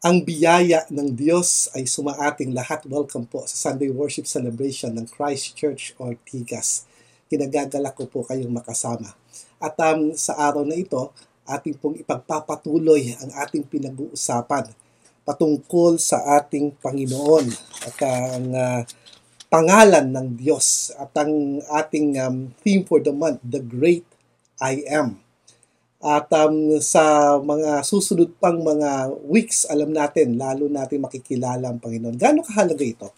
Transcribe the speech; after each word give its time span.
Ang 0.00 0.24
biyaya 0.24 0.88
ng 0.88 1.12
Diyos 1.12 1.68
ay 1.76 1.84
sumaating 1.84 2.56
lahat. 2.56 2.88
Welcome 2.88 3.28
po 3.28 3.44
sa 3.44 3.68
Sunday 3.68 3.92
Worship 3.92 4.24
Celebration 4.24 4.96
ng 4.96 5.04
Christ 5.04 5.52
Church 5.52 5.92
Ortigas. 6.00 6.88
Kinagagalak 7.28 8.00
ko 8.00 8.08
po 8.08 8.24
kayong 8.24 8.48
makasama. 8.48 9.12
At 9.60 9.76
um, 9.76 10.16
sa 10.16 10.40
araw 10.40 10.64
na 10.64 10.80
ito, 10.80 11.12
ating 11.44 11.76
pong 11.76 12.00
ipagpapatuloy 12.00 13.12
ang 13.20 13.44
ating 13.44 13.68
pinag-uusapan 13.68 14.72
patungkol 15.20 16.00
sa 16.00 16.40
ating 16.40 16.80
Panginoon 16.80 17.52
at 17.84 17.96
ang 18.00 18.46
uh, 18.56 18.80
pangalan 19.52 20.08
ng 20.16 20.28
Diyos 20.32 20.96
at 20.96 21.12
ang 21.12 21.60
ating 21.76 22.16
um, 22.24 22.48
theme 22.64 22.88
for 22.88 23.04
the 23.04 23.12
month, 23.12 23.44
The 23.44 23.60
Great 23.60 24.08
I 24.64 24.80
Am. 24.88 25.20
At 26.00 26.32
um, 26.32 26.80
sa 26.80 27.36
mga 27.36 27.84
susunod 27.84 28.32
pang 28.40 28.56
mga 28.56 29.12
weeks, 29.28 29.68
alam 29.68 29.92
natin, 29.92 30.40
lalo 30.40 30.64
natin 30.64 31.04
makikilala 31.04 31.68
ang 31.68 31.76
Panginoon. 31.76 32.16
Gaano 32.16 32.40
kahalaga 32.40 32.80
ito? 32.80 33.12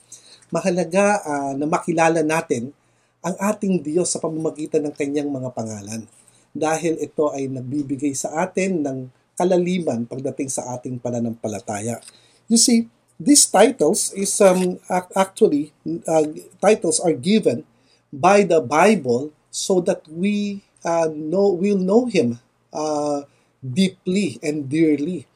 Mahalaga 0.50 1.22
uh, 1.22 1.52
na 1.54 1.70
makilala 1.70 2.26
natin 2.26 2.74
ang 3.22 3.38
ating 3.38 3.86
Diyos 3.86 4.10
sa 4.10 4.18
pamamagitan 4.18 4.82
ng 4.82 4.94
kanyang 4.98 5.30
mga 5.30 5.54
pangalan. 5.54 6.10
Dahil 6.50 6.98
ito 6.98 7.30
ay 7.30 7.46
nagbibigay 7.46 8.18
sa 8.18 8.34
atin 8.42 8.82
ng 8.82 8.98
kalaliman 9.38 10.02
pagdating 10.10 10.50
sa 10.50 10.74
ating 10.74 10.98
pananampalataya. 10.98 12.02
You 12.50 12.58
see, 12.58 12.90
these 13.14 13.46
titles 13.46 14.10
is 14.18 14.34
um, 14.42 14.82
actually, 15.14 15.70
uh, 15.86 16.26
titles 16.58 16.98
are 16.98 17.14
given 17.14 17.62
by 18.10 18.42
the 18.42 18.58
Bible 18.58 19.30
so 19.54 19.78
that 19.86 20.02
we 20.10 20.66
uh, 20.82 21.06
know, 21.14 21.54
will 21.54 21.78
know 21.78 22.10
Him 22.10 22.42
uh, 22.72 23.22
deeply 23.62 24.40
and 24.42 24.66
dearly. 24.66 25.28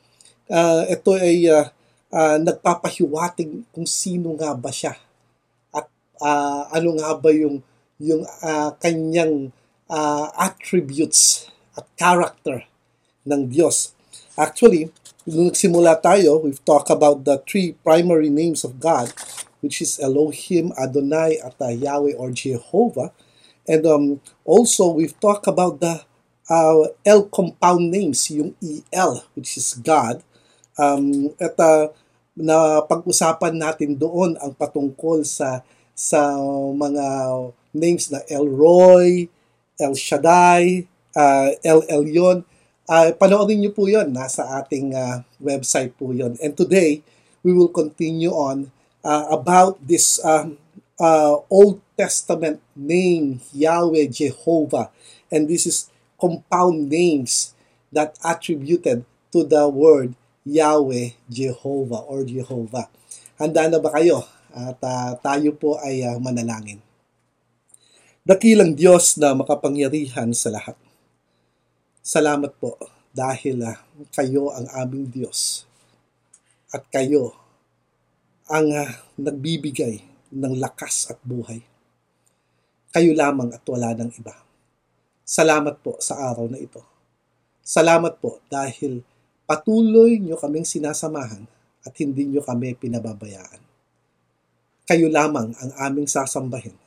Uh, 0.51 0.89
ito 0.91 1.15
ay 1.15 1.47
uh, 1.47 1.71
uh, 2.11 2.37
nagpapahiwatig 2.41 3.67
kung 3.71 3.87
sino 3.87 4.35
nga 4.35 4.55
ba 4.57 4.71
siya 4.71 4.95
at 5.75 5.87
uh, 6.23 6.71
ano 6.73 6.97
nga 6.99 7.13
ba 7.19 7.31
yung 7.31 7.63
yung 8.01 8.25
uh, 8.45 8.71
kanyang 8.81 9.51
uh, 9.89 10.29
attributes 10.37 11.49
at 11.77 11.85
character 11.97 12.65
ng 13.27 13.49
Diyos. 13.51 13.93
Actually, 14.37 14.93
nung 15.25 15.51
nagsimula 15.51 15.99
tayo, 15.99 16.45
we've 16.45 16.63
talked 16.63 16.93
about 16.93 17.25
the 17.25 17.41
three 17.49 17.75
primary 17.83 18.29
names 18.29 18.63
of 18.63 18.79
God, 18.79 19.11
which 19.65 19.83
is 19.83 19.99
Elohim, 19.99 20.71
Adonai, 20.79 21.41
at 21.41 21.57
uh, 21.59 21.73
Yahweh 21.73 22.15
or 22.15 22.31
Jehovah. 22.31 23.11
And 23.67 23.83
um, 23.85 24.05
also, 24.47 24.95
we've 24.95 25.19
talked 25.19 25.51
about 25.51 25.83
the 25.83 26.06
uh, 26.51 26.91
L 27.05 27.23
compound 27.31 27.91
names, 27.91 28.31
yung 28.31 28.55
EL, 28.63 29.23
which 29.35 29.59
is 29.59 29.75
God. 29.79 30.23
Um, 30.77 31.33
at 31.41 31.57
uh, 31.57 31.91
na 32.37 32.85
pag-usapan 32.85 33.57
natin 33.57 33.97
doon 33.97 34.37
ang 34.37 34.53
patungkol 34.53 35.25
sa 35.25 35.65
sa 35.97 36.37
mga 36.77 37.07
names 37.73 38.13
na 38.13 38.21
El 38.29 38.45
Roy, 38.45 39.25
El 39.81 39.97
Shaddai, 39.97 40.85
uh, 41.17 41.49
El 41.65 41.81
Elyon. 41.89 42.45
Uh, 42.87 43.11
panoorin 43.17 43.59
niyo 43.59 43.73
po 43.73 43.89
yon 43.89 44.13
nasa 44.13 44.47
ating 44.61 44.93
uh, 44.93 45.25
website 45.41 45.97
po 45.97 46.13
yon. 46.13 46.37
And 46.39 46.53
today, 46.53 47.01
we 47.41 47.57
will 47.57 47.73
continue 47.73 48.31
on 48.31 48.71
uh, 49.01 49.33
about 49.33 49.81
this 49.81 50.21
um, 50.23 50.61
uh, 51.01 51.41
Old 51.49 51.81
Testament 51.97 52.61
name, 52.77 53.41
Yahweh, 53.57 54.13
Jehovah. 54.13 54.93
And 55.33 55.49
this 55.49 55.65
is 55.65 55.89
compound 56.17 56.89
names 56.89 57.57
that 57.93 58.17
attributed 58.25 59.05
to 59.31 59.45
the 59.45 59.69
word 59.69 60.17
Yahweh, 60.47 61.19
Jehovah 61.27 62.07
or 62.07 62.23
Jehovah. 62.23 62.87
Handa 63.37 63.67
na 63.67 63.83
ba 63.83 63.91
kayo? 63.93 64.23
At 64.55 64.81
uh, 64.81 65.13
tayo 65.21 65.53
po 65.53 65.77
ay 65.83 66.07
uh, 66.07 66.17
manalangin. 66.17 66.81
Dakilang 68.25 68.73
Diyos 68.73 69.19
na 69.21 69.37
makapangyarihan 69.37 70.33
sa 70.33 70.55
lahat. 70.55 70.79
Salamat 72.01 72.55
po 72.57 72.79
dahil 73.11 73.67
uh, 73.67 73.77
kayo 74.15 74.55
ang 74.55 74.71
aming 74.73 75.11
Diyos 75.11 75.67
at 76.71 76.87
kayo 76.89 77.35
ang 78.47 78.71
uh, 78.71 78.91
nagbibigay 79.19 80.01
ng 80.31 80.55
lakas 80.63 81.11
at 81.11 81.19
buhay. 81.27 81.67
Kayo 82.95 83.13
lamang 83.13 83.51
at 83.51 83.67
wala 83.67 83.93
ng 83.99 84.15
iba. 84.15 84.46
Salamat 85.27 85.83
po 85.83 85.99
sa 85.99 86.23
araw 86.31 86.47
na 86.47 86.55
ito. 86.55 86.79
Salamat 87.59 88.23
po 88.23 88.39
dahil 88.47 89.03
patuloy 89.43 90.23
nyo 90.23 90.39
kaming 90.39 90.63
sinasamahan 90.63 91.51
at 91.83 91.91
hindi 91.99 92.31
nyo 92.31 92.47
kami 92.47 92.79
pinababayaan. 92.79 93.59
Kayo 94.87 95.11
lamang 95.11 95.51
ang 95.59 95.73
aming 95.83 96.07
sasambahin. 96.07 96.79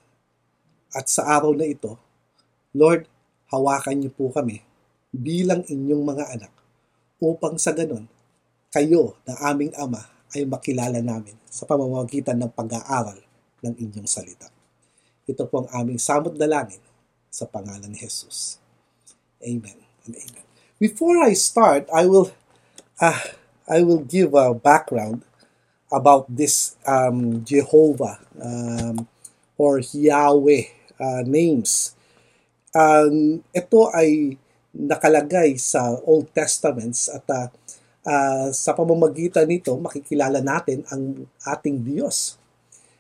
At 0.96 1.12
sa 1.12 1.28
araw 1.28 1.52
na 1.52 1.68
ito, 1.68 2.00
Lord, 2.72 3.12
hawakan 3.52 4.08
niyo 4.08 4.16
po 4.16 4.32
kami 4.32 4.64
bilang 5.12 5.68
inyong 5.68 6.04
mga 6.08 6.26
anak 6.40 6.54
upang 7.20 7.60
sa 7.60 7.76
ganon, 7.76 8.08
kayo 8.72 9.20
na 9.28 9.36
aming 9.52 9.76
Ama 9.76 10.00
ay 10.32 10.48
makilala 10.48 11.04
namin 11.04 11.36
sa 11.52 11.68
pamamagitan 11.68 12.40
ng 12.40 12.56
pag-aaral 12.56 13.20
ng 13.68 13.76
inyong 13.84 14.08
salita. 14.08 14.48
Ito 15.28 15.44
po 15.44 15.68
ang 15.68 15.70
aming 15.76 16.00
samot 16.00 16.40
dalangin 16.40 16.80
sa 17.30 17.46
pangalan 17.46 17.90
ni 17.90 17.98
Jesus. 17.98 18.58
Amen 19.40 19.80
and 20.06 20.14
amen. 20.18 20.46
Before 20.82 21.22
I 21.22 21.34
start, 21.38 21.88
I 21.94 22.10
will 22.10 22.34
uh, 23.00 23.24
I 23.70 23.86
will 23.86 24.02
give 24.04 24.34
a 24.34 24.52
background 24.54 25.24
about 25.90 26.30
this 26.30 26.76
um, 26.86 27.46
Jehovah 27.46 28.20
um, 28.42 29.08
or 29.58 29.82
Yahweh 29.82 30.70
uh, 31.00 31.22
names. 31.26 31.94
Um, 32.76 33.42
ito 33.50 33.90
ay 33.94 34.38
nakalagay 34.74 35.58
sa 35.58 35.98
Old 36.06 36.30
Testaments 36.34 37.10
at 37.10 37.26
uh, 37.30 37.48
uh, 38.06 38.48
sa 38.54 38.72
pamamagitan 38.78 39.50
nito 39.50 39.74
makikilala 39.78 40.40
natin 40.40 40.86
ang 40.94 41.26
ating 41.46 41.82
Diyos. 41.82 42.38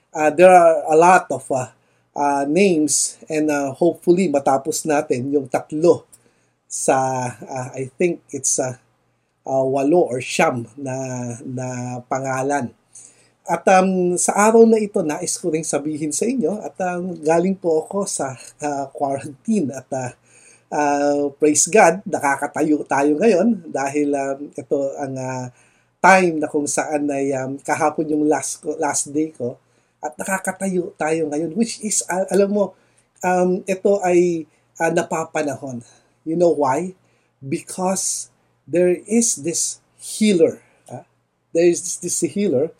Uh, 0.10 0.34
there 0.34 0.50
are 0.50 0.90
a 0.90 0.98
lot 0.98 1.30
of 1.30 1.46
uh, 1.54 1.70
uh, 2.19 2.44
names 2.44 3.16
and 3.31 3.47
uh, 3.47 3.72
hopefully 3.72 4.28
matapos 4.28 4.84
natin 4.84 5.31
yung 5.31 5.47
tatlo 5.47 6.03
sa 6.68 7.00
uh, 7.40 7.69
I 7.72 7.88
think 7.96 8.19
it's 8.35 8.59
uh, 8.59 8.75
uh, 9.47 9.63
walo 9.63 10.12
or 10.12 10.19
siyam 10.19 10.68
na 10.75 10.96
na 11.47 11.68
pangalan. 12.12 12.75
At 13.50 13.66
um, 13.81 14.13
sa 14.13 14.38
araw 14.38 14.62
na 14.69 14.78
ito, 14.78 15.02
nais 15.02 15.34
ko 15.41 15.50
ring 15.50 15.66
sabihin 15.66 16.13
sa 16.13 16.30
inyo 16.30 16.62
at 16.62 16.78
um, 16.85 17.18
galing 17.18 17.57
po 17.57 17.81
ako 17.81 18.06
sa 18.06 18.38
uh, 18.62 18.86
quarantine 18.94 19.74
at 19.74 19.90
uh, 19.90 20.12
uh, 20.69 21.34
praise 21.34 21.66
God, 21.66 22.06
nakakatayo 22.06 22.86
tayo 22.86 23.18
ngayon 23.18 23.74
dahil 23.74 24.13
um, 24.13 24.40
ito 24.53 24.78
ang 25.01 25.13
uh, 25.18 25.46
time 25.97 26.38
na 26.38 26.46
kung 26.46 26.69
saan 26.69 27.09
ay 27.09 27.34
um, 27.41 27.57
kahapon 27.57 28.06
yung 28.13 28.30
last 28.30 28.62
last 28.78 29.09
day 29.09 29.34
ko 29.34 29.57
at 30.00 30.16
nakakatayo 30.16 30.96
tayo 30.96 31.28
ngayon 31.28 31.52
which 31.60 31.84
is 31.84 32.04
uh, 32.08 32.24
alam 32.32 32.50
mo 32.52 32.64
um, 33.24 33.60
ito 33.68 34.00
ay 34.04 34.48
uh, 34.80 34.92
napapanahon. 34.92 35.84
You 36.24 36.40
know 36.40 36.56
why? 36.56 36.96
Because 37.44 38.32
there 38.64 38.96
is 39.08 39.44
this 39.44 39.84
healer 40.00 40.64
uh, 40.88 41.04
there 41.52 41.68
is 41.68 42.00
this, 42.00 42.24
healer. 42.24 42.72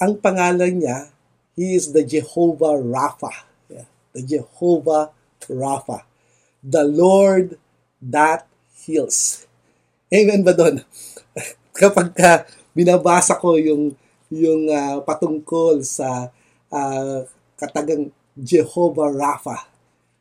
Ang 0.00 0.20
pangalan 0.20 0.84
niya 0.84 1.08
he 1.56 1.76
is 1.76 1.92
the 1.92 2.04
Jehovah 2.04 2.76
Rapha. 2.80 3.48
Yeah, 3.68 3.88
the 4.12 4.22
Jehovah 4.24 5.12
Rapha. 5.48 6.04
The 6.60 6.84
Lord 6.84 7.56
that 8.04 8.44
heals. 8.76 9.48
Amen 10.12 10.44
ba 10.44 10.52
doon? 10.52 10.84
Kapag 11.80 12.12
ka 12.12 12.44
binabasa 12.76 13.36
ko 13.36 13.56
yung 13.56 13.96
yung 14.30 14.70
uh, 14.70 15.02
patungkol 15.02 15.82
sa 15.82 16.30
uh, 16.70 17.26
katagang 17.58 18.10
Jehovah 18.38 19.10
Rapha. 19.12 19.68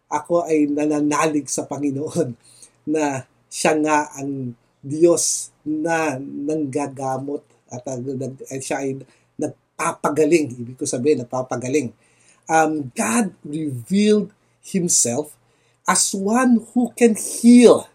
Ako 0.09 0.49
ay 0.49 0.65
nananalig 0.67 1.47
sa 1.47 1.69
Panginoon 1.69 2.33
na 2.93 3.23
siya 3.49 3.77
nga 3.79 4.09
ang 4.17 4.57
Diyos 4.79 5.51
na 5.65 6.17
nanggagamot 6.19 7.43
at 7.69 7.85
uh, 7.85 7.99
siya 8.57 8.81
ay 8.81 8.99
nagpapagaling. 9.37 10.57
Ibig 10.57 10.77
ko 10.77 10.85
sabihin, 10.89 11.23
nagpapagaling. 11.23 11.93
Um, 12.49 12.89
God 12.97 13.37
revealed 13.45 14.33
Himself 14.65 15.37
as 15.85 16.13
one 16.13 16.65
who 16.73 16.93
can 16.97 17.13
heal 17.17 17.89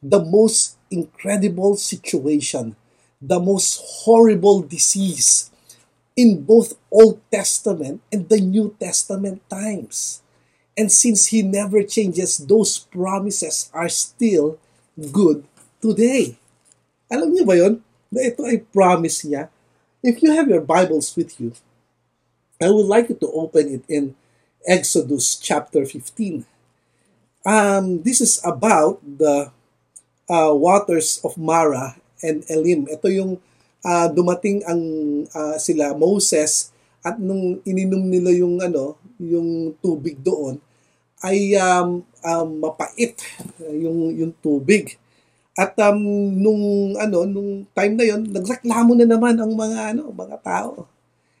the 0.00 0.20
most 0.20 0.76
incredible 0.90 1.76
situation, 1.76 2.76
the 3.20 3.38
most 3.40 3.80
horrible 4.04 4.60
disease, 4.60 5.50
in 6.20 6.44
both 6.44 6.76
Old 6.92 7.24
Testament 7.32 8.04
and 8.12 8.28
the 8.28 8.44
New 8.44 8.76
Testament 8.76 9.40
times. 9.48 10.20
And 10.76 10.92
since 10.92 11.32
He 11.32 11.40
never 11.40 11.80
changes, 11.80 12.36
those 12.36 12.76
promises 12.76 13.72
are 13.72 13.88
still 13.88 14.60
good 15.00 15.48
today. 15.80 16.36
Alam 17.08 17.32
niyo 17.32 17.48
ba 17.48 17.56
yon? 17.56 17.80
na 18.10 18.26
ito 18.26 18.42
ay 18.42 18.60
promise 18.74 19.22
niya. 19.22 19.48
If 20.02 20.20
you 20.20 20.34
have 20.34 20.50
your 20.50 20.60
Bibles 20.60 21.14
with 21.14 21.38
you, 21.38 21.54
I 22.58 22.68
would 22.68 22.90
like 22.90 23.08
you 23.08 23.16
to 23.22 23.30
open 23.32 23.80
it 23.80 23.84
in 23.86 24.18
Exodus 24.66 25.38
chapter 25.38 25.86
15. 25.86 26.44
Um, 27.46 28.02
this 28.04 28.20
is 28.20 28.42
about 28.44 29.00
the 29.00 29.48
uh, 30.28 30.52
waters 30.52 31.22
of 31.24 31.40
Mara 31.40 31.96
and 32.20 32.44
Elim. 32.52 32.84
Ito 32.90 33.08
yung 33.08 33.40
uh, 33.84 34.08
dumating 34.12 34.64
ang 34.68 34.82
uh, 35.30 35.56
sila 35.56 35.96
Moses 35.96 36.72
at 37.00 37.16
nung 37.16 37.60
ininom 37.64 38.04
nila 38.04 38.30
yung 38.36 38.60
ano, 38.60 38.96
yung 39.16 39.72
tubig 39.80 40.20
doon 40.20 40.60
ay 41.20 41.52
um, 41.60 42.00
um, 42.24 42.48
mapait 42.60 43.12
yung 43.60 44.12
yung 44.16 44.32
tubig. 44.40 44.96
At 45.56 45.76
um, 45.84 46.00
nung 46.40 46.96
ano 46.96 47.28
nung 47.28 47.68
time 47.76 47.92
na 47.96 48.04
yon 48.08 48.24
nagreklamo 48.32 48.96
na 48.96 49.04
naman 49.04 49.36
ang 49.36 49.52
mga 49.52 49.96
ano 49.96 50.08
mga 50.12 50.36
tao. 50.40 50.88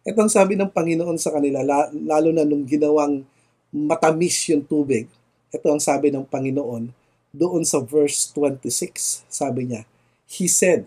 Ito 0.04 0.18
ang 0.20 0.32
sabi 0.32 0.56
ng 0.56 0.72
Panginoon 0.72 1.16
sa 1.20 1.32
kanila 1.32 1.60
lalo 1.92 2.28
na 2.32 2.44
nung 2.44 2.64
ginawang 2.64 3.24
matamis 3.72 4.48
yung 4.52 4.64
tubig. 4.64 5.08
Ito 5.52 5.72
ang 5.72 5.80
sabi 5.80 6.12
ng 6.12 6.24
Panginoon 6.28 6.92
doon 7.30 7.62
sa 7.64 7.78
verse 7.80 8.32
26. 8.34 9.28
Sabi 9.30 9.70
niya, 9.70 9.82
He 10.30 10.46
said, 10.46 10.86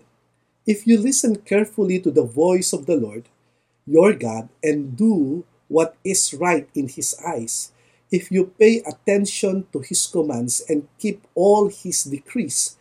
If 0.66 0.86
you 0.86 0.98
listen 0.98 1.36
carefully 1.44 2.00
to 2.00 2.10
the 2.10 2.24
voice 2.24 2.72
of 2.72 2.86
the 2.86 2.96
Lord, 2.96 3.28
your 3.86 4.14
God, 4.14 4.48
and 4.62 4.96
do 4.96 5.44
what 5.68 5.96
is 6.04 6.32
right 6.32 6.68
in 6.74 6.88
His 6.88 7.14
eyes, 7.20 7.72
if 8.10 8.32
you 8.32 8.54
pay 8.58 8.80
attention 8.80 9.66
to 9.72 9.80
His 9.80 10.06
commands 10.06 10.62
and 10.68 10.88
keep 10.98 11.26
all 11.34 11.68
His 11.68 12.04
decrees, 12.04 12.76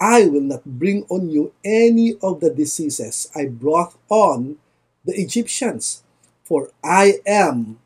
I 0.00 0.26
will 0.26 0.42
not 0.42 0.64
bring 0.64 1.04
on 1.08 1.30
you 1.30 1.52
any 1.64 2.16
of 2.22 2.40
the 2.40 2.50
diseases 2.50 3.30
I 3.34 3.46
brought 3.46 3.94
on 4.08 4.58
the 5.04 5.14
Egyptians, 5.14 6.02
for 6.42 6.70
I 6.82 7.20
am 7.26 7.78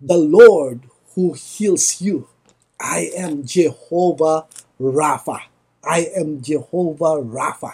the 0.00 0.16
Lord 0.16 0.80
who 1.14 1.34
heals 1.34 2.00
you. 2.00 2.28
I 2.80 3.10
am 3.16 3.44
Jehovah 3.44 4.46
Rapha. 4.80 5.42
I 5.84 6.08
am 6.16 6.40
Jehovah 6.40 7.20
Rapha. 7.20 7.72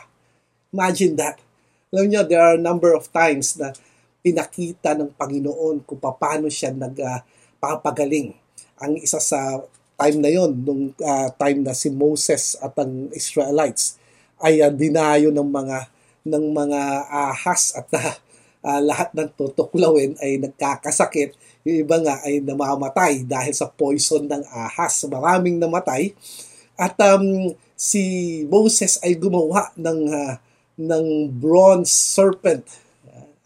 Imagine 0.77 1.17
that. 1.17 1.41
Alam 1.89 2.13
niyo, 2.13 2.21
there 2.29 2.45
are 2.45 2.61
a 2.61 2.61
number 2.61 2.93
of 2.93 3.09
times 3.09 3.57
na 3.57 3.73
pinakita 4.21 4.93
ng 4.93 5.17
Panginoon 5.17 5.89
kung 5.89 5.97
paano 5.97 6.53
siya 6.53 6.77
nagpapagaling. 6.77 8.37
Uh, 8.37 8.85
ang 8.85 8.93
isa 9.01 9.17
sa 9.17 9.65
time 9.97 10.21
na 10.21 10.29
yon, 10.29 10.53
nung 10.53 10.93
uh, 10.93 11.29
time 11.41 11.65
na 11.65 11.73
si 11.73 11.89
Moses 11.89 12.61
at 12.61 12.77
ang 12.77 13.09
Israelites 13.17 13.97
ay 14.45 14.61
uh, 14.61 14.69
dinayo 14.69 15.33
ng 15.33 15.49
mga 15.49 15.89
ng 16.29 16.45
mga 16.53 16.81
ahas 17.09 17.73
at 17.73 17.89
uh, 17.97 18.13
uh, 18.61 18.81
lahat 18.85 19.17
ng 19.17 19.33
tutuklawin 19.33 20.13
ay 20.21 20.37
nagkakasakit. 20.37 21.33
Yung 21.65 21.89
iba 21.89 21.97
nga 22.05 22.21
ay 22.21 22.45
namamatay 22.45 23.25
dahil 23.25 23.57
sa 23.57 23.73
poison 23.73 24.29
ng 24.29 24.45
ahas. 24.53 25.09
Maraming 25.09 25.57
namatay. 25.57 26.13
At 26.77 27.01
um, 27.01 27.57
si 27.73 28.03
Moses 28.51 29.01
ay 29.01 29.17
gumawa 29.17 29.73
ng 29.81 30.01
uh, 30.13 30.35
ng 30.77 31.33
bronze 31.33 31.89
serpent. 31.89 32.65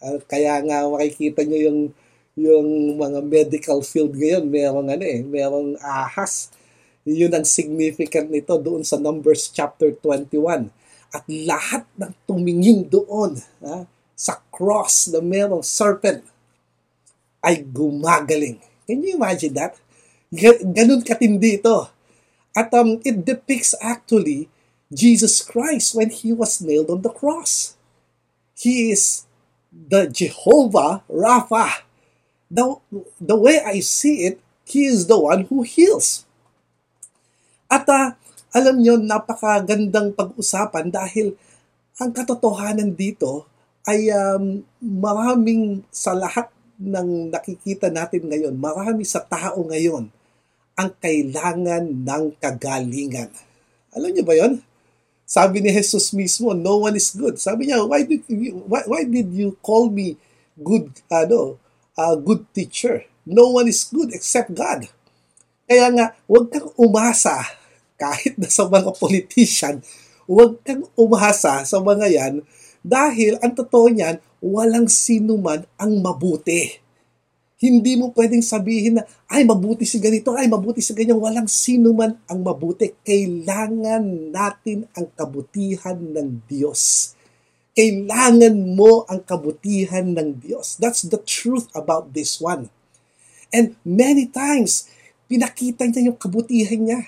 Uh, 0.02 0.18
kaya 0.26 0.58
nga 0.66 0.86
makikita 0.90 1.46
nyo 1.46 1.58
yung 1.58 1.80
yung 2.38 2.96
mga 2.96 3.20
medical 3.26 3.82
field 3.84 4.14
ngayon, 4.16 4.48
merong 4.48 4.88
ano 4.90 5.04
eh, 5.04 5.20
merong 5.22 5.76
ahas. 5.82 6.48
Yun 7.04 7.32
ang 7.32 7.46
significant 7.46 8.30
nito 8.30 8.54
doon 8.56 8.86
sa 8.86 8.96
Numbers 8.96 9.50
chapter 9.50 9.92
21. 9.92 10.70
At 11.10 11.26
lahat 11.26 11.84
ng 11.98 12.12
tumingin 12.24 12.86
doon 12.86 13.40
ha, 13.66 13.84
sa 14.14 14.38
cross 14.48 15.10
na 15.10 15.18
merong 15.18 15.64
serpent 15.64 16.22
ay 17.42 17.60
gumagaling. 17.66 18.60
Can 18.86 19.02
you 19.02 19.18
imagine 19.18 19.56
that? 19.56 19.74
Ganun 20.76 21.02
katindi 21.02 21.58
ito. 21.58 21.88
At 22.54 22.70
um, 22.74 23.00
it 23.02 23.26
depicts 23.26 23.74
actually 23.82 24.46
Jesus 24.90 25.40
Christ 25.46 25.94
when 25.94 26.10
he 26.10 26.34
was 26.34 26.58
nailed 26.58 26.90
on 26.90 27.06
the 27.06 27.14
cross. 27.14 27.78
He 28.58 28.90
is 28.90 29.24
the 29.70 30.10
Jehovah 30.10 31.06
Rapha. 31.06 31.86
The, 32.50 32.74
the 33.22 33.38
way 33.38 33.62
I 33.62 33.78
see 33.78 34.26
it, 34.26 34.42
he 34.66 34.90
is 34.90 35.06
the 35.06 35.18
one 35.18 35.46
who 35.46 35.62
heals. 35.62 36.26
At 37.70 37.86
uh, 37.86 38.18
alam 38.50 38.82
nyo, 38.82 38.98
napakagandang 38.98 40.18
pag-usapan 40.18 40.90
dahil 40.90 41.38
ang 42.02 42.10
katotohanan 42.10 42.90
dito 42.98 43.46
ay 43.86 44.10
um, 44.10 44.66
maraming 44.82 45.86
sa 45.94 46.18
lahat 46.18 46.50
ng 46.80 47.30
nakikita 47.30 47.92
natin 47.92 48.26
ngayon, 48.26 48.58
marami 48.58 49.06
sa 49.06 49.22
tao 49.22 49.62
ngayon 49.62 50.10
ang 50.74 50.90
kailangan 50.98 51.84
ng 51.86 52.24
kagalingan. 52.40 53.30
Alam 53.94 54.10
niyo 54.10 54.24
ba 54.26 54.34
yon? 54.34 54.64
Sabi 55.30 55.62
ni 55.62 55.70
Jesus 55.70 56.10
mismo, 56.10 56.50
no 56.58 56.82
one 56.82 56.98
is 56.98 57.14
good. 57.14 57.38
Sabi 57.38 57.70
niya, 57.70 57.86
why 57.86 58.02
did 58.02 58.26
you, 58.26 58.66
why, 58.66 58.82
why 58.82 59.06
did 59.06 59.30
you 59.30 59.54
call 59.62 59.86
me 59.86 60.18
good, 60.58 60.90
ano, 61.06 61.54
uh, 61.94 62.18
good 62.18 62.50
teacher? 62.50 63.06
No 63.22 63.54
one 63.54 63.70
is 63.70 63.86
good 63.86 64.10
except 64.10 64.50
God. 64.50 64.90
Kaya 65.70 65.86
nga, 65.94 66.18
huwag 66.26 66.50
kang 66.50 66.74
umasa 66.74 67.46
kahit 67.94 68.34
na 68.42 68.50
sa 68.50 68.66
mga 68.66 68.90
politician, 68.98 69.78
huwag 70.26 70.58
kang 70.66 70.82
umasa 70.98 71.62
sa 71.62 71.78
mga 71.78 72.10
yan 72.10 72.34
dahil 72.82 73.38
ang 73.38 73.54
totoo 73.54 73.86
niyan, 73.86 74.18
walang 74.42 74.90
sino 74.90 75.38
man 75.38 75.62
ang 75.78 75.94
mabuti. 76.02 76.82
Hindi 77.60 77.92
mo 78.00 78.08
pwedeng 78.16 78.40
sabihin 78.40 78.96
na, 78.96 79.04
ay 79.28 79.44
mabuti 79.44 79.84
si 79.84 80.00
ganito, 80.00 80.32
ay 80.32 80.48
mabuti 80.48 80.80
si 80.80 80.96
ganyan. 80.96 81.20
Walang 81.20 81.44
sino 81.44 81.92
man 81.92 82.16
ang 82.24 82.40
mabuti. 82.40 82.88
Kailangan 83.04 84.32
natin 84.32 84.88
ang 84.96 85.12
kabutihan 85.12 86.00
ng 86.00 86.48
Diyos. 86.48 87.12
Kailangan 87.76 88.56
mo 88.72 89.04
ang 89.04 89.20
kabutihan 89.28 90.08
ng 90.08 90.40
Diyos. 90.40 90.80
That's 90.80 91.04
the 91.04 91.20
truth 91.20 91.68
about 91.76 92.16
this 92.16 92.40
one. 92.40 92.72
And 93.52 93.76
many 93.84 94.32
times, 94.32 94.88
pinakita 95.28 95.84
niya 95.84 96.08
yung 96.08 96.16
kabutihan 96.16 96.80
niya. 96.80 97.00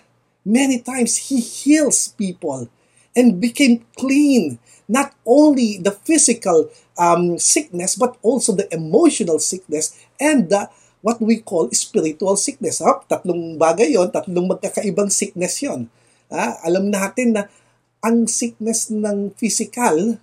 Many 0.45 0.85
times, 0.85 1.33
He 1.33 1.41
heals 1.41 2.13
people 2.13 2.69
and 3.17 3.41
became 3.41 3.89
clean. 3.97 4.61
Not 4.85 5.17
only 5.25 5.81
the 5.81 5.97
physical 5.97 6.69
um, 7.01 7.41
sickness, 7.41 7.97
but 7.97 8.21
also 8.21 8.53
the 8.53 8.69
emotional 8.69 9.41
sickness 9.41 9.97
and 10.23 10.47
the 10.47 10.71
what 11.03 11.19
we 11.19 11.43
call 11.43 11.67
spiritual 11.75 12.39
sickness. 12.39 12.79
Ha? 12.79 13.03
Tatlong 13.11 13.59
bagay 13.59 13.99
yon, 13.99 14.09
tatlong 14.15 14.47
magkakaibang 14.47 15.11
sickness 15.11 15.59
yon. 15.59 15.91
Ha? 16.31 16.63
Alam 16.63 16.89
natin 16.95 17.35
na 17.37 17.51
ang 17.99 18.31
sickness 18.31 18.89
ng 18.95 19.35
physical 19.35 20.23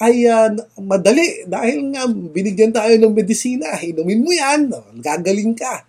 ay 0.00 0.26
uh, 0.26 0.50
madali 0.80 1.44
dahil 1.44 1.92
nga 1.94 2.08
binigyan 2.08 2.72
tayo 2.72 2.96
ng 2.96 3.12
medisina, 3.12 3.76
inumin 3.78 4.24
mo 4.24 4.32
yan, 4.32 4.72
gagaling 4.98 5.52
ka. 5.54 5.86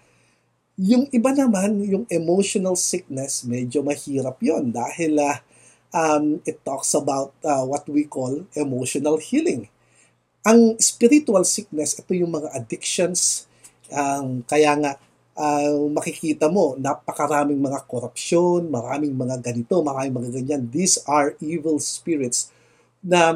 Yung 0.76 1.08
iba 1.16 1.32
naman, 1.32 1.80
yung 1.86 2.06
emotional 2.12 2.76
sickness, 2.76 3.48
medyo 3.48 3.80
mahirap 3.82 4.36
yon 4.44 4.76
dahil 4.76 5.16
uh, 5.16 5.38
um, 5.96 6.44
it 6.44 6.60
talks 6.68 6.92
about 6.92 7.32
uh, 7.46 7.64
what 7.64 7.88
we 7.88 8.04
call 8.04 8.44
emotional 8.56 9.16
healing. 9.16 9.72
Ang 10.42 10.74
spiritual 10.82 11.46
sickness, 11.46 11.94
ito 12.02 12.18
yung 12.18 12.34
mga 12.34 12.50
addictions. 12.58 13.46
Um, 13.94 14.42
kaya 14.50 14.74
nga, 14.74 14.98
uh, 15.38 15.86
makikita 15.94 16.50
mo, 16.50 16.74
napakaraming 16.82 17.62
mga 17.62 17.86
korupsyon, 17.86 18.66
maraming 18.74 19.14
mga 19.14 19.38
ganito, 19.38 19.86
maraming 19.86 20.18
mga 20.18 20.30
ganyan. 20.42 20.62
These 20.66 21.06
are 21.06 21.38
evil 21.38 21.78
spirits 21.78 22.50
na 23.02 23.34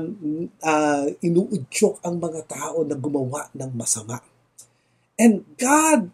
uh, 0.62 1.06
inuudyok 1.22 2.02
ang 2.06 2.22
mga 2.22 2.42
tao 2.46 2.86
na 2.86 2.98
gumawa 2.98 3.50
ng 3.54 3.72
masama. 3.74 4.22
And 5.18 5.46
God, 5.58 6.10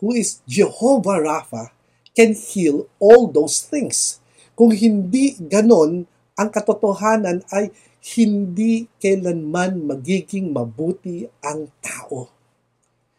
who 0.00 0.16
is 0.16 0.40
Jehovah 0.48 1.20
Rapha, 1.20 1.72
can 2.16 2.32
heal 2.32 2.88
all 3.00 3.28
those 3.28 3.60
things. 3.60 4.20
Kung 4.52 4.72
hindi 4.72 5.36
ganon, 5.36 6.04
ang 6.36 6.48
katotohanan 6.48 7.44
ay 7.52 7.72
hindi 8.00 8.88
kailanman 8.96 9.84
magiging 9.84 10.50
mabuti 10.50 11.28
ang 11.44 11.68
tao. 11.84 12.32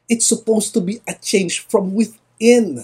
It's 0.09 0.27
supposed 0.27 0.73
to 0.75 0.81
be 0.83 0.99
a 1.07 1.15
change 1.15 1.63
from 1.69 1.93
within. 1.95 2.83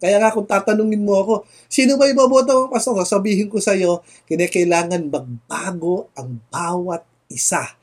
Kaya 0.00 0.16
nga 0.16 0.32
kung 0.32 0.48
tatanungin 0.48 1.04
mo 1.04 1.16
ako, 1.20 1.34
sino 1.68 2.00
ba 2.00 2.08
iboboto 2.08 2.52
mo, 2.56 2.64
Pastor? 2.72 2.96
Sabihin 3.04 3.52
ko 3.52 3.60
sa 3.60 3.76
iyo, 3.76 4.00
kinakailangan 4.24 5.12
magbago 5.12 6.08
ang 6.16 6.40
bawat 6.48 7.04
isa 7.28 7.76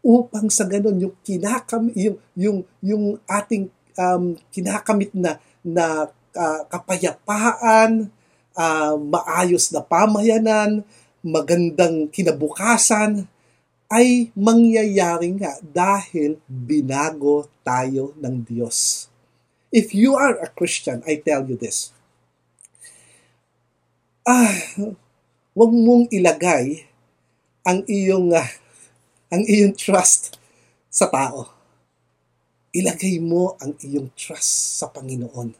upang 0.00 0.48
sa 0.48 0.64
ganun 0.64 0.96
yung 0.96 1.14
kinakam 1.20 1.92
yung 1.92 2.16
yung 2.32 2.58
yung 2.80 3.04
ating 3.28 3.68
um, 4.00 4.32
kinakamit 4.48 5.12
na 5.12 5.36
na 5.60 6.08
uh, 6.32 6.60
kapayapaan, 6.72 8.08
uh, 8.56 8.94
maayos 8.96 9.68
na 9.70 9.84
pamayanan, 9.84 10.82
magandang 11.20 12.08
kinabukasan 12.08 13.28
ay 13.92 14.32
mangyayari 14.32 15.36
nga 15.36 15.60
dahil 15.60 16.40
binago 16.48 17.44
tayo 17.60 18.16
ng 18.16 18.40
Diyos. 18.40 19.10
If 19.68 19.92
you 19.92 20.16
are 20.16 20.40
a 20.40 20.48
Christian, 20.48 21.04
I 21.04 21.20
tell 21.20 21.44
you 21.44 21.60
this. 21.60 21.92
Ah, 24.24 24.54
wag 25.52 25.72
mong 25.74 26.08
ilagay 26.08 26.88
ang 27.66 27.84
iyong 27.84 28.32
uh, 28.32 28.48
ang 29.28 29.42
iyong 29.44 29.76
trust 29.76 30.40
sa 30.88 31.06
tao. 31.12 31.52
Ilagay 32.72 33.20
mo 33.20 33.60
ang 33.60 33.76
iyong 33.84 34.08
trust 34.16 34.80
sa 34.80 34.88
Panginoon. 34.88 35.52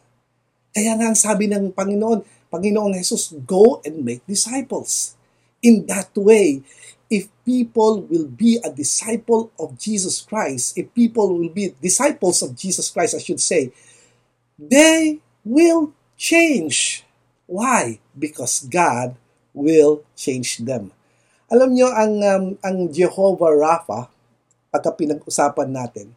Kaya 0.70 0.94
nga 0.96 1.10
ang 1.10 1.18
sabi 1.18 1.50
ng 1.50 1.74
Panginoon, 1.74 2.48
Panginoong 2.48 2.94
Jesus, 2.94 3.34
go 3.44 3.82
and 3.82 4.06
make 4.06 4.22
disciples. 4.24 5.19
In 5.60 5.84
that 5.86 6.10
way, 6.16 6.64
if 7.10 7.28
people 7.44 8.06
will 8.06 8.26
be 8.26 8.60
a 8.64 8.70
disciple 8.72 9.52
of 9.58 9.76
Jesus 9.76 10.22
Christ, 10.22 10.78
if 10.78 10.88
people 10.94 11.36
will 11.36 11.50
be 11.50 11.76
disciples 11.82 12.40
of 12.40 12.56
Jesus 12.56 12.88
Christ, 12.88 13.14
I 13.14 13.20
should 13.20 13.40
say, 13.40 13.72
they 14.56 15.20
will 15.44 15.92
change. 16.16 17.04
Why? 17.44 17.98
Because 18.16 18.64
God 18.64 19.16
will 19.52 20.06
change 20.16 20.62
them. 20.62 20.94
Alam 21.50 21.74
nyo, 21.74 21.90
ang, 21.90 22.14
um, 22.22 22.44
ang 22.62 22.76
Jehovah 22.94 23.50
Rapha, 23.50 24.06
pagka 24.70 24.94
pinag-usapan 24.94 25.66
natin, 25.66 26.14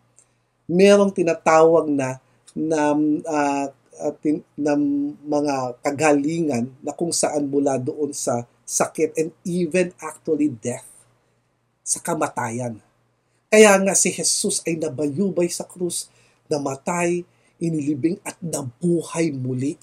merong 0.69 1.09
tinatawag 1.09 1.89
na 1.89 2.21
na, 2.53 2.93
uh, 3.25 3.65
na 4.57 4.73
mga 5.25 5.55
kagalingan 5.81 6.69
na 6.85 6.93
kung 6.93 7.09
saan 7.09 7.49
mula 7.49 7.81
doon 7.81 8.13
sa 8.13 8.45
sakit, 8.63 9.15
and 9.19 9.29
even 9.43 9.91
actually 9.99 10.51
death, 10.51 10.87
sa 11.83 11.99
kamatayan. 11.99 12.79
Kaya 13.53 13.77
nga 13.83 13.93
si 13.93 14.09
Jesus 14.09 14.65
ay 14.65 14.79
nabayubay 14.81 15.45
sa 15.51 15.67
krus, 15.67 16.09
namatay, 16.49 17.21
inilibing 17.61 18.17
at 18.25 18.35
nabuhay 18.41 19.29
muli. 19.29 19.77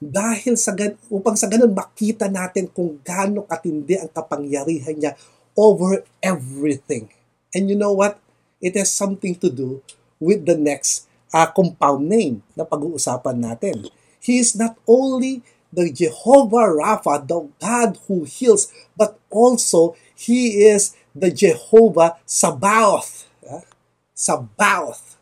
Dahil 0.00 0.54
sa 0.56 0.72
gan- 0.72 0.96
upang 1.12 1.36
sa 1.36 1.50
ganun 1.50 1.74
makita 1.74 2.30
natin 2.30 2.70
kung 2.70 2.96
gaano 3.04 3.44
katindi 3.44 3.98
ang 4.00 4.08
kapangyarihan 4.08 4.96
niya 4.96 5.12
over 5.58 6.06
everything. 6.24 7.10
And 7.52 7.68
you 7.68 7.76
know 7.76 7.92
what? 7.92 8.18
It 8.64 8.78
has 8.80 8.90
something 8.90 9.36
to 9.44 9.52
do 9.52 9.84
with 10.16 10.48
the 10.48 10.56
next 10.56 11.06
uh, 11.34 11.50
compound 11.50 12.08
name 12.08 12.46
na 12.54 12.64
pag-uusapan 12.64 13.42
natin. 13.42 13.90
He 14.22 14.40
is 14.40 14.56
not 14.56 14.78
only 14.88 15.44
the 15.74 15.90
Jehovah 15.90 16.70
Rapha, 16.70 17.26
the 17.26 17.50
God 17.58 17.98
who 18.06 18.24
heals, 18.24 18.72
but 18.96 19.18
also 19.30 19.96
He 20.14 20.64
is 20.64 20.94
the 21.14 21.30
Jehovah 21.30 22.16
Sabaoth. 22.26 23.26
Uh, 23.42 23.66
Sabaoth. 24.14 25.18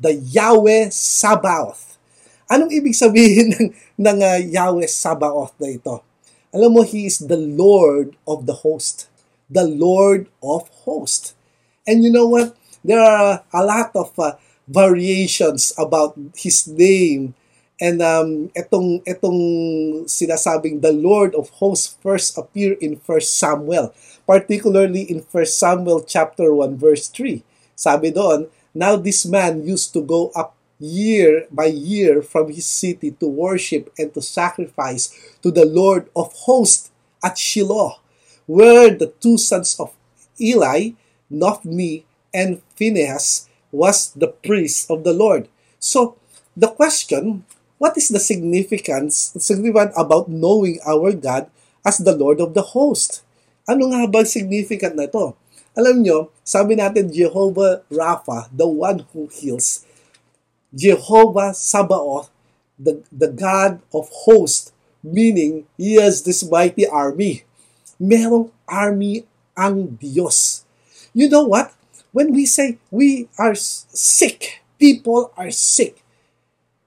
The 0.00 0.14
Yahweh 0.16 0.88
Sabaoth. 0.88 2.00
Anong 2.48 2.72
ibig 2.72 2.96
sabihin 2.96 3.52
ng, 3.60 3.68
ng 4.00 4.18
uh, 4.24 4.40
Yahweh 4.40 4.88
Sabaoth 4.88 5.52
na 5.60 5.68
ito? 5.68 6.00
Alam 6.48 6.80
mo, 6.80 6.82
He 6.82 7.04
is 7.04 7.20
the 7.20 7.36
Lord 7.36 8.16
of 8.24 8.48
the 8.48 8.64
host. 8.64 9.12
The 9.52 9.68
Lord 9.68 10.32
of 10.40 10.64
host. 10.88 11.36
And 11.84 12.00
you 12.00 12.08
know 12.08 12.24
what? 12.24 12.56
There 12.80 13.00
are 13.00 13.44
a 13.52 13.62
lot 13.64 13.92
of 13.92 14.16
uh, 14.16 14.40
variations 14.64 15.76
about 15.76 16.16
His 16.32 16.64
name 16.64 17.36
And 17.78 18.02
um, 18.02 18.50
etong, 18.58 19.06
etong 19.06 20.10
sinasabing 20.10 20.82
the 20.82 20.90
Lord 20.90 21.34
of 21.38 21.50
hosts 21.62 21.94
first 22.02 22.36
appear 22.36 22.74
in 22.82 22.98
1 22.98 23.20
Samuel, 23.22 23.94
particularly 24.26 25.06
in 25.06 25.22
1 25.30 25.46
Samuel 25.46 26.02
chapter 26.02 26.50
1 26.50 26.74
verse 26.74 27.06
3. 27.06 27.42
Sabi 27.78 28.10
doon, 28.10 28.50
Now 28.74 28.98
this 28.98 29.22
man 29.22 29.62
used 29.62 29.94
to 29.94 30.02
go 30.02 30.34
up 30.34 30.58
year 30.82 31.46
by 31.50 31.66
year 31.66 32.22
from 32.22 32.50
his 32.50 32.66
city 32.66 33.10
to 33.22 33.26
worship 33.26 33.90
and 33.98 34.14
to 34.14 34.22
sacrifice 34.22 35.14
to 35.42 35.50
the 35.50 35.66
Lord 35.66 36.10
of 36.14 36.34
hosts 36.50 36.90
at 37.22 37.38
Shiloh, 37.38 38.02
where 38.46 38.90
the 38.90 39.14
two 39.22 39.38
sons 39.38 39.78
of 39.78 39.94
Eli, 40.40 40.98
Nophmi 41.30 42.02
and 42.34 42.62
Phinehas, 42.74 43.48
was 43.70 44.10
the 44.14 44.28
priest 44.28 44.90
of 44.90 45.04
the 45.04 45.12
Lord. 45.12 45.48
So, 45.78 46.16
the 46.56 46.68
question 46.68 47.44
what 47.78 47.96
is 47.96 48.10
the 48.10 48.20
significance, 48.20 49.34
significant 49.38 49.94
about 49.96 50.28
knowing 50.28 50.78
our 50.86 51.14
God 51.14 51.50
as 51.86 51.98
the 51.98 52.14
Lord 52.14 52.42
of 52.42 52.54
the 52.54 52.74
host? 52.74 53.22
Ano 53.70 53.90
nga 53.94 54.06
ba 54.10 54.26
significant 54.26 54.98
na 54.98 55.06
ito? 55.06 55.38
Alam 55.78 56.02
nyo, 56.02 56.34
sabi 56.42 56.74
natin 56.74 57.14
Jehovah 57.14 57.86
Rapha, 57.86 58.50
the 58.50 58.66
one 58.66 59.06
who 59.14 59.30
heals. 59.30 59.86
Jehovah 60.74 61.54
Sabaoth, 61.54 62.28
the, 62.74 63.00
the 63.14 63.30
God 63.30 63.78
of 63.94 64.10
host, 64.26 64.74
meaning 65.02 65.70
He 65.78 66.02
has 66.02 66.26
this 66.26 66.42
mighty 66.42 66.82
army. 66.82 67.46
Merong 68.02 68.50
army 68.66 69.22
ang 69.54 69.98
Diyos. 69.98 70.66
You 71.14 71.30
know 71.30 71.46
what? 71.46 71.74
When 72.10 72.32
we 72.32 72.46
say 72.46 72.78
we 72.90 73.28
are 73.38 73.54
sick, 73.54 74.62
people 74.78 75.30
are 75.36 75.50
sick, 75.50 76.02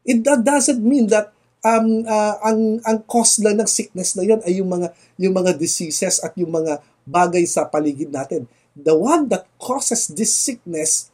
It 0.01 0.25
that 0.25 0.41
doesn't 0.41 0.81
mean 0.81 1.09
that 1.13 1.33
um, 1.61 2.05
uh, 2.05 2.35
ang 2.41 2.81
ang 2.85 2.97
cause 3.05 3.37
lang 3.41 3.61
ng 3.61 3.69
sickness 3.69 4.17
na 4.17 4.25
yon 4.25 4.41
ay 4.45 4.61
yung 4.61 4.69
mga 4.69 4.93
yung 5.21 5.33
mga 5.37 5.57
diseases 5.57 6.21
at 6.21 6.33
yung 6.37 6.49
mga 6.49 6.81
bagay 7.05 7.45
sa 7.45 7.69
paligid 7.69 8.09
natin. 8.09 8.49
The 8.73 8.97
one 8.97 9.29
that 9.29 9.45
causes 9.61 10.09
this 10.09 10.33
sickness 10.33 11.11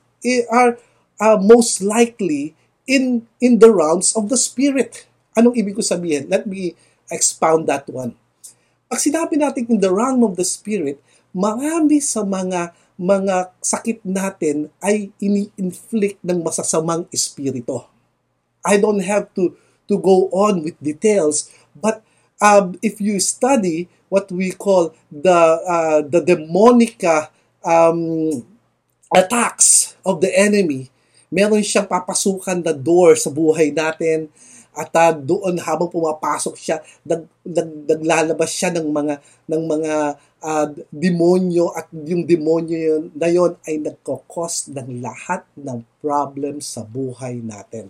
are 0.52 0.80
uh, 1.20 1.38
most 1.40 1.84
likely 1.84 2.56
in 2.88 3.28
in 3.44 3.60
the 3.60 3.72
realms 3.72 4.16
of 4.16 4.32
the 4.32 4.40
spirit. 4.40 5.06
Anong 5.36 5.60
ibig 5.60 5.78
ko 5.78 5.84
sabihin? 5.84 6.32
Let 6.32 6.48
me 6.48 6.74
expound 7.12 7.68
that 7.70 7.86
one. 7.92 8.16
Pag 8.88 9.04
sinabi 9.04 9.36
natin 9.36 9.68
in 9.68 9.80
the 9.84 9.92
realm 9.92 10.24
of 10.24 10.40
the 10.40 10.48
spirit, 10.48 11.04
marami 11.36 12.00
sa 12.00 12.24
mga 12.24 12.72
mga 12.98 13.54
sakit 13.62 14.02
natin 14.02 14.74
ay 14.82 15.14
ini-inflict 15.22 16.18
ng 16.26 16.42
masasamang 16.42 17.06
espiritu. 17.14 17.86
I 18.68 18.76
don't 18.76 19.00
have 19.08 19.32
to 19.40 19.56
to 19.88 19.96
go 19.96 20.28
on 20.36 20.68
with 20.68 20.76
details, 20.84 21.48
but 21.72 22.04
um, 22.44 22.76
if 22.84 23.00
you 23.00 23.24
study 23.24 23.88
what 24.12 24.28
we 24.32 24.52
call 24.52 24.92
the 25.08 25.40
uh, 25.64 26.00
the 26.04 26.20
demonic 26.20 27.00
uh, 27.04 27.32
um, 27.64 28.44
attacks 29.12 29.96
of 30.04 30.20
the 30.20 30.32
enemy, 30.36 30.92
meron 31.32 31.64
siyang 31.64 31.88
papasukan 31.88 32.64
na 32.64 32.76
door 32.76 33.16
sa 33.16 33.32
buhay 33.32 33.72
natin. 33.72 34.32
At 34.78 34.94
uh, 34.94 35.10
doon 35.10 35.58
habang 35.58 35.90
pumapasok 35.90 36.54
siya 36.54 36.78
nag, 37.02 37.26
nag, 37.42 37.70
naglalabas 37.90 38.54
siya 38.54 38.70
ng 38.78 38.86
mga 38.86 39.16
ng 39.50 39.64
mga 39.66 39.94
uh, 40.38 40.68
demonyo. 40.94 41.74
At 41.74 41.90
yung 41.90 42.30
demonyo 42.30 42.78
yun, 42.78 43.04
na 43.18 43.26
yon 43.26 43.58
ay 43.66 43.82
nagkokos 43.82 44.70
ng 44.70 45.02
lahat 45.02 45.50
ng 45.58 45.82
problem 45.98 46.62
sa 46.62 46.86
buhay 46.86 47.42
natin. 47.42 47.90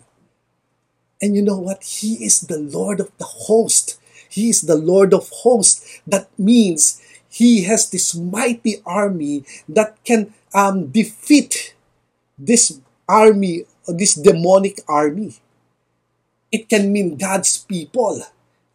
And 1.22 1.36
you 1.36 1.42
know 1.42 1.58
what? 1.58 1.84
He 1.84 2.24
is 2.26 2.42
the 2.42 2.60
Lord 2.60 3.00
of 3.00 3.12
the 3.18 3.26
host. 3.50 4.00
He 4.30 4.50
is 4.50 4.62
the 4.62 4.78
Lord 4.78 5.14
of 5.14 5.30
hosts. 5.30 6.02
That 6.06 6.30
means 6.38 7.02
he 7.30 7.64
has 7.64 7.90
this 7.90 8.16
mighty 8.16 8.82
army 8.86 9.44
that 9.70 9.98
can 10.06 10.34
um, 10.54 10.88
defeat 10.88 11.74
this 12.38 12.80
army, 13.10 13.66
this 13.88 14.14
demonic 14.14 14.80
army. 14.88 15.36
It 16.52 16.70
can 16.70 16.94
mean 16.94 17.18
God's 17.18 17.58
people. 17.58 18.24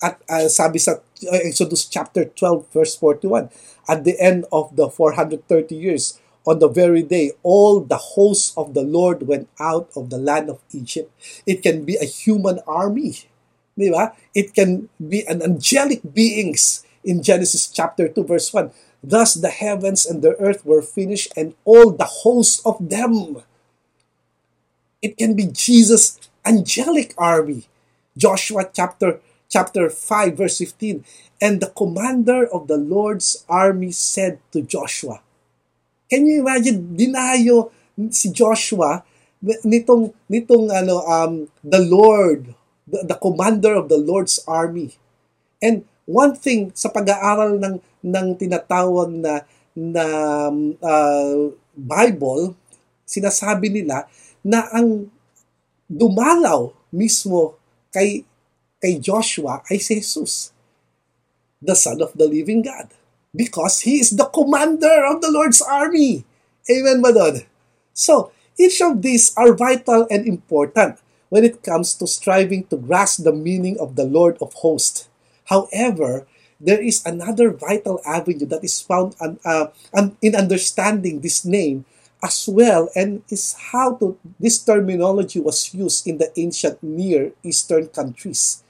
At 0.02 0.18
uh, 0.28 0.50
sabi 0.50 0.82
sa 0.82 0.98
uh, 0.98 1.40
Exodus 1.46 1.86
chapter 1.86 2.26
12 2.26 2.66
verse 2.74 2.98
41, 2.98 3.50
at 3.86 4.02
the 4.02 4.18
end 4.18 4.46
of 4.50 4.74
the 4.74 4.90
430 4.90 5.46
years, 5.74 6.18
on 6.46 6.58
the 6.58 6.68
very 6.68 7.02
day 7.02 7.32
all 7.42 7.80
the 7.80 7.96
hosts 7.96 8.52
of 8.56 8.74
the 8.74 8.82
Lord 8.82 9.26
went 9.26 9.48
out 9.60 9.90
of 9.94 10.10
the 10.10 10.18
land 10.18 10.50
of 10.50 10.60
Egypt. 10.72 11.10
It 11.46 11.62
can 11.62 11.84
be 11.84 11.96
a 11.96 12.04
human 12.04 12.60
army. 12.66 13.14
Di 13.78 13.90
ba? 13.90 14.12
It 14.34 14.54
can 14.54 14.88
be 14.98 15.24
an 15.26 15.42
angelic 15.42 16.02
beings 16.02 16.84
in 17.04 17.22
Genesis 17.22 17.68
chapter 17.68 18.08
2 18.08 18.24
verse 18.24 18.52
1. 18.52 18.70
Thus 19.02 19.34
the 19.34 19.50
heavens 19.50 20.06
and 20.06 20.22
the 20.22 20.36
earth 20.38 20.64
were 20.64 20.82
finished 20.82 21.32
and 21.36 21.54
all 21.64 21.90
the 21.90 22.22
hosts 22.22 22.62
of 22.64 22.78
them. 22.78 23.42
It 25.00 25.16
can 25.16 25.34
be 25.34 25.46
Jesus' 25.46 26.18
angelic 26.44 27.14
army. 27.18 27.66
Joshua 28.16 28.70
chapter 28.72 29.20
chapter 29.48 29.90
5 29.90 30.36
verse 30.36 30.58
15. 30.58 31.04
And 31.40 31.60
the 31.60 31.74
commander 31.74 32.46
of 32.46 32.68
the 32.68 32.78
Lord's 32.78 33.44
army 33.48 33.90
said 33.90 34.38
to 34.52 34.62
Joshua, 34.62 35.20
Can 36.12 36.28
you 36.28 36.44
imagine, 36.44 36.92
dinayo 36.92 37.72
si 38.12 38.28
Joshua 38.28 39.00
nitong 39.64 40.12
nitong 40.28 40.68
ano 40.68 41.00
um 41.02 41.32
the 41.64 41.80
Lord 41.80 42.52
the, 42.84 43.00
the 43.08 43.16
commander 43.16 43.74
of 43.74 43.88
the 43.88 43.98
Lord's 43.98 44.38
army 44.46 44.94
and 45.58 45.88
one 46.06 46.36
thing 46.36 46.70
sa 46.76 46.92
pag-aaral 46.92 47.56
ng 47.58 47.80
ng 48.04 48.26
tinatawag 48.36 49.08
na 49.08 49.42
na 49.72 50.04
uh, 50.84 51.48
Bible, 51.72 52.52
sinasabi 53.08 53.72
nila 53.72 54.04
na 54.44 54.68
ang 54.68 55.08
dumalaw 55.88 56.76
mismo 56.92 57.56
kay 57.88 58.28
kay 58.76 59.00
Joshua 59.00 59.64
ay 59.70 59.80
si 59.80 59.96
Jesus, 60.02 60.52
the 61.62 61.72
Son 61.72 62.02
of 62.04 62.12
the 62.12 62.28
Living 62.28 62.60
God. 62.60 62.90
Because 63.34 63.80
He 63.82 63.98
is 63.98 64.12
the 64.12 64.28
commander 64.28 65.04
of 65.08 65.20
the 65.24 65.32
Lord's 65.32 65.64
army. 65.64 66.24
Amen 66.68 67.02
ba 67.02 67.10
doon? 67.12 67.42
So, 67.96 68.30
each 68.60 68.80
of 68.80 69.02
these 69.02 69.32
are 69.36 69.56
vital 69.56 70.06
and 70.12 70.28
important 70.28 71.00
when 71.32 71.44
it 71.44 71.64
comes 71.64 71.96
to 71.96 72.06
striving 72.06 72.68
to 72.68 72.76
grasp 72.76 73.24
the 73.24 73.32
meaning 73.32 73.80
of 73.80 73.96
the 73.96 74.04
Lord 74.04 74.36
of 74.40 74.52
hosts. 74.60 75.08
However, 75.48 76.28
there 76.60 76.78
is 76.78 77.02
another 77.04 77.50
vital 77.50 77.98
avenue 78.06 78.46
that 78.46 78.62
is 78.62 78.78
found 78.84 79.16
un, 79.18 79.40
uh, 79.44 79.74
un, 79.96 80.14
in 80.22 80.36
understanding 80.36 81.20
this 81.20 81.44
name 81.44 81.84
as 82.22 82.46
well 82.46 82.88
and 82.94 83.24
is 83.28 83.56
how 83.72 83.98
to 83.98 84.14
this 84.38 84.62
terminology 84.62 85.40
was 85.40 85.74
used 85.74 86.06
in 86.06 86.18
the 86.22 86.30
ancient 86.38 86.78
Near 86.84 87.32
Eastern 87.42 87.88
countries. 87.90 88.62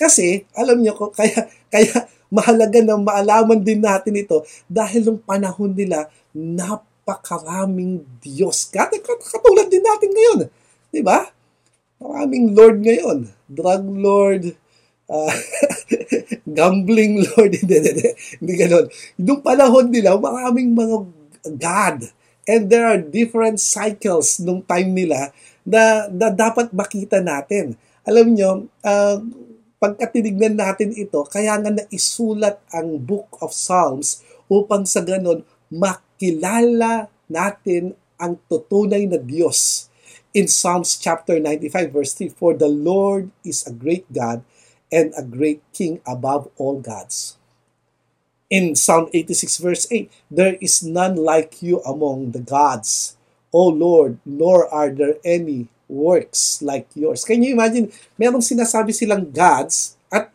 Kasi, 0.00 0.48
alam 0.56 0.80
niyo 0.80 0.96
ko, 0.96 1.12
kaya, 1.18 1.52
kaya 1.68 2.08
mahalaga 2.32 2.80
na 2.80 2.96
maalaman 2.98 3.60
din 3.60 3.80
natin 3.80 4.16
ito 4.16 4.44
dahil 4.66 5.06
nung 5.06 5.20
panahon 5.20 5.72
nila, 5.72 6.08
napakaraming 6.34 8.02
Diyos. 8.20 8.68
Katulad 8.70 9.68
din 9.70 9.84
natin 9.84 10.10
ngayon. 10.10 10.38
Di 10.90 11.00
ba? 11.02 11.30
Maraming 12.02 12.52
Lord 12.52 12.78
ngayon. 12.82 13.18
Drug 13.48 13.84
Lord, 13.86 14.44
uh, 15.08 15.34
gambling 16.58 17.24
Lord, 17.32 17.56
hindi, 17.60 17.76
hindi, 17.80 18.10
hindi 18.40 18.52
ganun. 18.56 18.86
Nung 19.20 19.40
panahon 19.40 19.88
nila, 19.88 20.16
maraming 20.18 20.72
mga 20.74 20.96
God. 21.56 21.98
And 22.44 22.68
there 22.68 22.84
are 22.84 23.00
different 23.00 23.56
cycles 23.56 24.36
nung 24.36 24.60
time 24.68 24.92
nila 24.92 25.32
na, 25.64 26.12
na 26.12 26.28
dapat 26.28 26.68
makita 26.76 27.24
natin. 27.24 27.76
Alam 28.04 28.36
nyo, 28.36 28.50
uh, 28.84 29.16
pagka 29.84 30.08
tinignan 30.08 30.56
natin 30.56 30.96
ito, 30.96 31.20
kaya 31.28 31.60
nga 31.60 31.68
naisulat 31.68 32.56
ang 32.72 32.96
Book 32.96 33.36
of 33.44 33.52
Psalms 33.52 34.24
upang 34.48 34.88
sa 34.88 35.04
ganon 35.04 35.44
makilala 35.68 37.12
natin 37.28 37.92
ang 38.16 38.40
tutunay 38.48 39.04
na 39.04 39.20
Diyos. 39.20 39.92
In 40.32 40.48
Psalms 40.48 40.96
chapter 40.96 41.36
95 41.36 41.92
verse 41.92 42.16
3, 42.16 42.32
For 42.32 42.56
the 42.56 42.72
Lord 42.72 43.28
is 43.44 43.60
a 43.68 43.76
great 43.76 44.08
God 44.08 44.40
and 44.88 45.12
a 45.20 45.20
great 45.20 45.60
King 45.76 46.00
above 46.08 46.48
all 46.56 46.80
gods. 46.80 47.36
In 48.48 48.72
Psalm 48.72 49.12
86 49.12 49.60
verse 49.60 49.84
8, 49.92 50.08
There 50.32 50.56
is 50.64 50.80
none 50.80 51.20
like 51.20 51.60
you 51.60 51.84
among 51.84 52.32
the 52.32 52.40
gods, 52.40 53.20
O 53.52 53.68
Lord, 53.68 54.16
nor 54.24 54.64
are 54.72 54.88
there 54.88 55.20
any 55.20 55.68
works 55.88 56.62
like 56.62 56.88
yours. 56.94 57.24
Can 57.24 57.42
you 57.42 57.54
imagine, 57.54 57.92
merong 58.18 58.44
sinasabi 58.44 58.94
silang 58.94 59.30
gods 59.30 59.96
at 60.12 60.32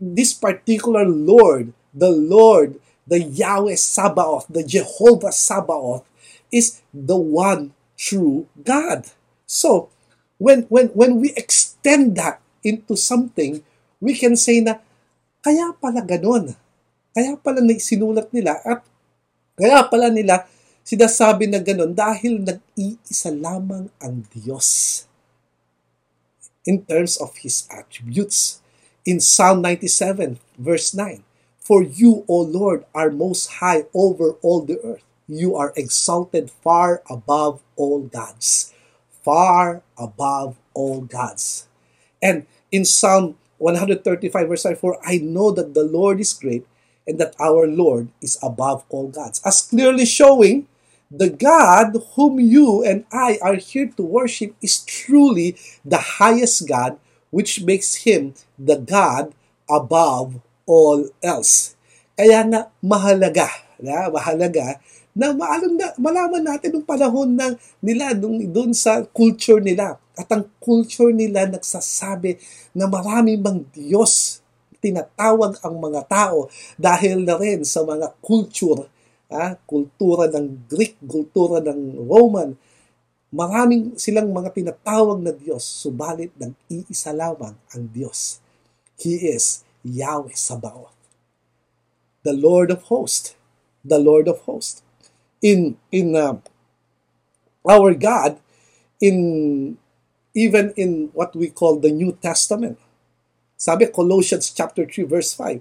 this 0.00 0.32
particular 0.34 1.04
Lord, 1.06 1.72
the 1.92 2.10
Lord, 2.10 2.80
the 3.06 3.22
Yahweh 3.22 3.78
Sabaoth, 3.78 4.50
the 4.50 4.66
Jehovah 4.66 5.32
Sabaoth, 5.32 6.04
is 6.50 6.82
the 6.92 7.16
one 7.16 7.72
true 7.96 8.46
God. 8.62 9.08
So, 9.46 9.88
when, 10.38 10.68
when, 10.68 10.92
when 10.92 11.20
we 11.20 11.32
extend 11.36 12.16
that 12.16 12.42
into 12.62 12.96
something, 12.96 13.62
we 14.00 14.14
can 14.18 14.36
say 14.36 14.60
na, 14.60 14.82
kaya 15.40 15.72
pala 15.78 16.02
ganon. 16.02 16.54
Kaya 17.14 17.38
pala 17.40 17.64
sinulat 17.80 18.28
nila 18.34 18.60
at 18.60 18.84
kaya 19.56 19.88
pala 19.88 20.12
nila 20.12 20.44
sinasabi 20.86 21.50
na 21.50 21.58
ganun 21.58 21.90
dahil 21.90 22.46
nag-iisa 22.46 23.34
lamang 23.34 23.90
ang 23.98 24.22
Diyos 24.30 25.02
in 26.62 26.86
terms 26.86 27.18
of 27.18 27.34
His 27.42 27.66
attributes. 27.66 28.62
In 29.06 29.18
Psalm 29.18 29.62
97, 29.62 30.38
verse 30.58 30.94
9, 30.94 31.22
For 31.58 31.82
you, 31.82 32.22
O 32.26 32.42
Lord, 32.42 32.86
are 32.94 33.10
most 33.10 33.62
high 33.62 33.86
over 33.94 34.38
all 34.42 34.62
the 34.62 34.78
earth. 34.82 35.02
You 35.26 35.54
are 35.54 35.74
exalted 35.74 36.50
far 36.50 37.02
above 37.10 37.62
all 37.74 38.06
gods. 38.06 38.74
Far 39.22 39.82
above 39.98 40.54
all 40.74 41.02
gods. 41.02 41.66
And 42.22 42.46
in 42.70 42.86
Psalm 42.86 43.38
135, 43.58 44.30
verse 44.46 44.62
5, 44.62 44.78
For 44.78 44.98
I 45.02 45.18
know 45.18 45.50
that 45.50 45.74
the 45.74 45.82
Lord 45.82 46.18
is 46.18 46.34
great 46.34 46.66
and 47.06 47.18
that 47.18 47.34
our 47.38 47.66
Lord 47.66 48.10
is 48.22 48.38
above 48.42 48.82
all 48.90 49.08
gods. 49.08 49.40
As 49.46 49.62
clearly 49.62 50.06
showing 50.06 50.66
the 51.10 51.30
God 51.30 51.96
whom 52.14 52.40
you 52.40 52.82
and 52.82 53.06
I 53.12 53.38
are 53.42 53.56
here 53.56 53.90
to 53.96 54.02
worship 54.02 54.54
is 54.62 54.82
truly 54.82 55.56
the 55.84 56.18
highest 56.18 56.66
God, 56.66 56.98
which 57.30 57.62
makes 57.62 58.06
Him 58.06 58.34
the 58.58 58.76
God 58.76 59.34
above 59.70 60.42
all 60.66 61.10
else. 61.22 61.78
Kaya 62.16 62.42
nga 62.48 62.60
mahalaga, 62.82 63.46
na, 63.78 64.08
mahalaga 64.08 64.80
na 65.16 65.32
maalam 65.32 65.80
na, 65.80 65.96
malaman 65.96 66.44
natin 66.44 66.76
nung 66.76 66.84
panahon 66.84 67.32
ng 67.32 67.56
nila, 67.80 68.12
nung, 68.12 68.36
doon 68.52 68.76
sa 68.76 69.00
culture 69.16 69.64
nila. 69.64 69.96
At 70.12 70.28
ang 70.28 70.44
culture 70.60 71.12
nila 71.12 71.48
nagsasabi 71.48 72.36
na 72.76 72.84
marami 72.84 73.40
mang 73.40 73.64
Diyos 73.72 74.44
tinatawag 74.80 75.56
ang 75.64 75.80
mga 75.80 76.04
tao 76.04 76.52
dahil 76.76 77.24
na 77.24 77.40
rin 77.40 77.64
sa 77.64 77.80
mga 77.80 78.12
culture 78.20 78.86
ah, 79.30 79.58
kultura 79.66 80.30
ng 80.30 80.66
Greek, 80.70 80.98
kultura 81.02 81.58
ng 81.62 82.06
Roman, 82.06 82.54
maraming 83.34 83.98
silang 83.98 84.30
mga 84.30 84.54
tinatawag 84.54 85.18
na 85.18 85.34
Diyos, 85.34 85.66
subalit 85.66 86.30
ng 86.38 86.54
iisa 86.70 87.10
lamang 87.10 87.58
ang 87.74 87.84
Diyos. 87.90 88.38
He 88.96 89.18
is 89.28 89.66
Yahweh 89.84 90.34
Sabaoth, 90.34 90.94
the 92.24 92.32
Lord 92.32 92.72
of 92.72 92.88
hosts, 92.88 93.36
the 93.84 94.00
Lord 94.00 94.26
of 94.26 94.42
hosts. 94.48 94.82
In 95.44 95.76
in 95.92 96.16
uh, 96.16 96.40
our 97.68 97.92
God, 97.92 98.40
in 99.04 99.76
even 100.32 100.72
in 100.80 101.12
what 101.12 101.36
we 101.36 101.52
call 101.52 101.76
the 101.76 101.92
New 101.92 102.16
Testament, 102.16 102.80
sabi 103.60 103.86
Colossians 103.92 104.48
chapter 104.48 104.88
3 104.88 105.04
verse 105.04 105.36
5, 105.36 105.60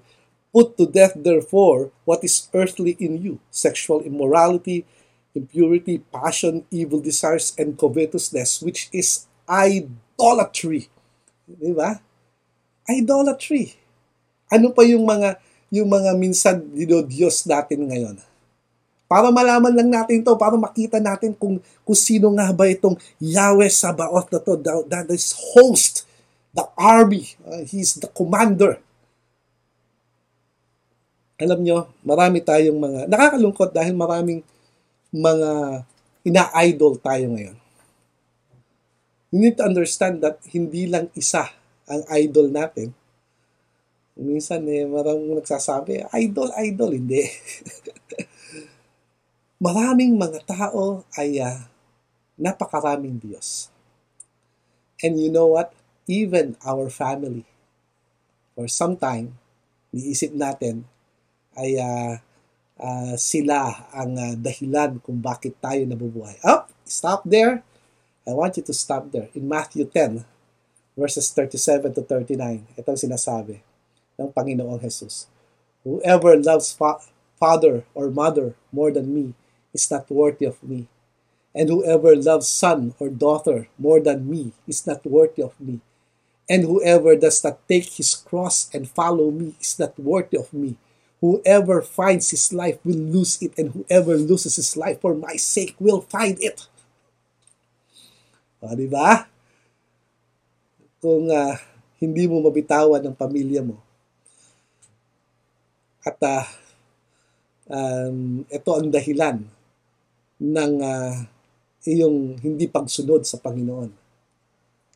Put 0.56 0.80
to 0.80 0.88
death, 0.88 1.20
therefore, 1.20 1.91
what 2.08 2.24
is 2.24 2.48
earthly 2.56 2.96
in 2.96 3.20
you 3.20 3.44
sexual 3.52 4.00
immorality, 4.08 4.88
impurity, 5.36 6.00
passion, 6.00 6.63
evil 6.72 7.04
desires, 7.04 7.52
and 7.60 7.76
covetousness, 7.76 8.63
which 8.63 8.88
is 8.96 9.28
idolatry. 9.44 10.88
Di 11.44 11.76
ba? 11.76 12.00
Idolatry. 12.88 13.76
Ano 14.48 14.72
pa 14.72 14.88
yung 14.88 15.04
mga 15.04 15.44
yung 15.76 15.91
mga 15.91 16.15
minsan 16.15 16.63
Diyos 16.72 17.44
natin 17.44 17.91
ngayon? 17.91 18.24
Para 19.12 19.36
malaman 19.36 19.76
lang 19.76 19.91
natin 19.91 20.24
to, 20.24 20.39
para 20.39 20.56
makita 20.56 21.04
natin 21.04 21.36
kung, 21.36 21.60
kung 21.84 22.00
sino 22.00 22.32
nga 22.32 22.56
ba 22.56 22.72
itong 22.72 22.96
Yahweh 23.20 23.68
Sabaoth 23.68 24.32
na 24.32 24.39
to, 24.39 24.56
that 24.88 25.12
is 25.12 25.36
host, 25.36 26.08
the 26.56 26.63
army, 26.80 27.36
uh, 27.44 27.68
he's 27.68 28.00
the 28.00 28.08
commander 28.15 28.80
alam 31.36 31.60
nyo, 31.60 31.91
marami 32.08 32.39
tayong 32.39 32.80
mga, 32.80 33.00
nakakalungkot 33.12 33.76
dahil 33.76 33.91
maraming 33.91 34.39
mga 35.12 35.84
ina-idol 36.24 36.95
tayo 37.00 37.36
ngayon. 37.36 37.58
You 39.36 39.43
need 39.43 39.60
to 39.60 39.67
understand 39.67 40.24
that 40.24 40.39
hindi 40.48 40.88
lang 40.88 41.12
isa 41.12 41.52
ang 41.91 42.08
idol 42.15 42.48
natin. 42.48 42.95
Minsan 44.15 44.63
eh, 44.71 44.88
maraming 44.88 45.36
nagsasabi, 45.36 46.08
idol, 46.15 46.56
idol, 46.56 46.95
hindi. 46.95 47.19
maraming 49.65 50.15
mga 50.15 50.39
tao 50.48 51.04
ay 51.19 51.43
uh, 51.43 51.67
napakaraming 52.39 53.19
Diyos. 53.19 53.67
And 55.04 55.19
you 55.19 55.28
know 55.28 55.52
what? 55.52 55.76
Even 56.08 56.56
our 56.63 56.88
family, 56.88 57.43
for 58.56 58.71
some 58.71 58.95
time, 58.95 59.36
niisip 59.91 60.32
natin, 60.32 60.88
ay 61.56 61.80
uh, 61.80 62.13
uh, 62.80 63.15
sila 63.15 63.88
ang 63.96 64.12
uh, 64.15 64.34
dahilan 64.36 65.00
kung 65.00 65.20
bakit 65.20 65.56
tayo 65.63 65.84
nabubuhay. 65.88 66.36
Oh, 66.44 66.68
stop 66.84 67.24
there. 67.26 67.63
I 68.26 68.34
want 68.34 68.58
you 68.58 68.65
to 68.65 68.76
stop 68.76 69.12
there. 69.13 69.30
In 69.38 69.48
Matthew 69.48 69.86
10, 69.86 70.26
verses 70.98 71.30
37 71.32 71.94
to 71.94 72.02
39, 72.02 72.80
ito 72.80 72.88
ang 72.88 73.00
sinasabi 73.00 73.62
ng 74.18 74.30
Panginoong 74.32 74.82
Jesus. 74.82 75.28
Whoever 75.86 76.34
loves 76.39 76.74
fa- 76.74 77.04
father 77.38 77.86
or 77.94 78.10
mother 78.10 78.56
more 78.72 78.89
than 78.89 79.13
me 79.13 79.36
is 79.76 79.86
not 79.91 80.10
worthy 80.10 80.48
of 80.48 80.58
me. 80.63 80.88
And 81.56 81.70
whoever 81.70 82.15
loves 82.15 82.48
son 82.48 82.96
or 83.00 83.08
daughter 83.08 83.68
more 83.80 84.00
than 84.00 84.28
me 84.28 84.52
is 84.68 84.84
not 84.88 85.06
worthy 85.06 85.44
of 85.44 85.56
me. 85.60 85.80
And 86.50 86.63
whoever 86.63 87.15
does 87.15 87.44
not 87.44 87.63
take 87.68 87.96
his 87.96 88.13
cross 88.13 88.70
and 88.74 88.89
follow 88.89 89.32
me 89.32 89.56
is 89.62 89.80
not 89.80 89.98
worthy 90.00 90.38
of 90.38 90.52
me. 90.52 90.76
Whoever 91.25 91.81
finds 91.81 92.29
his 92.29 92.53
life 92.53 92.77
will 92.85 93.01
lose 93.01 93.41
it, 93.41 93.57
and 93.57 93.73
whoever 93.73 94.13
loses 94.13 94.61
his 94.61 94.77
life 94.77 95.01
for 95.01 95.17
my 95.17 95.41
sake 95.41 95.73
will 95.81 96.05
find 96.05 96.38
it. 96.38 96.69
O, 98.61 98.69
di 98.77 98.85
ba? 98.85 99.25
Kung 101.01 101.25
uh, 101.33 101.57
hindi 101.97 102.29
mo 102.29 102.45
mabitawan 102.45 103.01
ng 103.01 103.17
pamilya 103.17 103.65
mo, 103.65 103.81
at 106.05 106.21
uh, 106.21 106.45
um, 107.73 108.45
ito 108.45 108.69
ang 108.69 108.93
dahilan 108.93 109.41
ng 110.38 110.73
uh, 110.77 111.25
iyong 111.89 112.38
hindi 112.38 112.69
pagsunod 112.69 113.25
sa 113.25 113.41
Panginoon. 113.41 113.89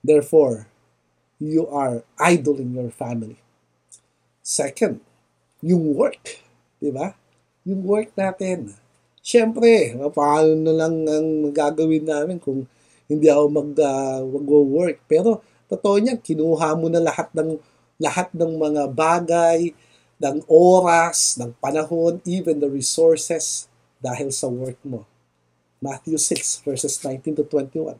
Therefore, 0.06 0.70
you 1.42 1.66
are 1.74 2.06
idling 2.22 2.78
your 2.78 2.94
family. 2.94 3.42
Second, 4.46 5.02
yung 5.64 5.96
work. 5.96 6.40
Di 6.80 6.92
ba? 6.92 7.16
Yung 7.68 7.84
work 7.84 8.16
natin. 8.16 8.74
Siyempre, 9.20 9.94
paano 10.16 10.56
na 10.64 10.74
lang 10.74 11.04
ang 11.06 11.30
gagawin 11.52 12.08
namin 12.08 12.38
kung 12.40 12.66
hindi 13.10 13.28
ako 13.28 13.46
mag, 13.52 13.72
uh, 13.76 14.22
mag-work. 14.24 15.04
Pero, 15.10 15.44
totoo 15.68 16.00
niyan, 16.00 16.22
kinuha 16.24 16.78
mo 16.80 16.88
na 16.88 17.04
lahat 17.04 17.30
ng 17.36 17.60
lahat 18.00 18.32
ng 18.32 18.56
mga 18.56 18.84
bagay, 18.96 19.76
ng 20.24 20.48
oras, 20.48 21.36
ng 21.36 21.52
panahon, 21.60 22.24
even 22.24 22.64
the 22.64 22.72
resources 22.72 23.68
dahil 24.00 24.32
sa 24.32 24.48
work 24.48 24.80
mo. 24.88 25.04
Matthew 25.84 26.16
6 26.16 26.64
verses 26.64 26.96
19 27.04 27.44
to 27.44 27.46
21. 27.48 28.00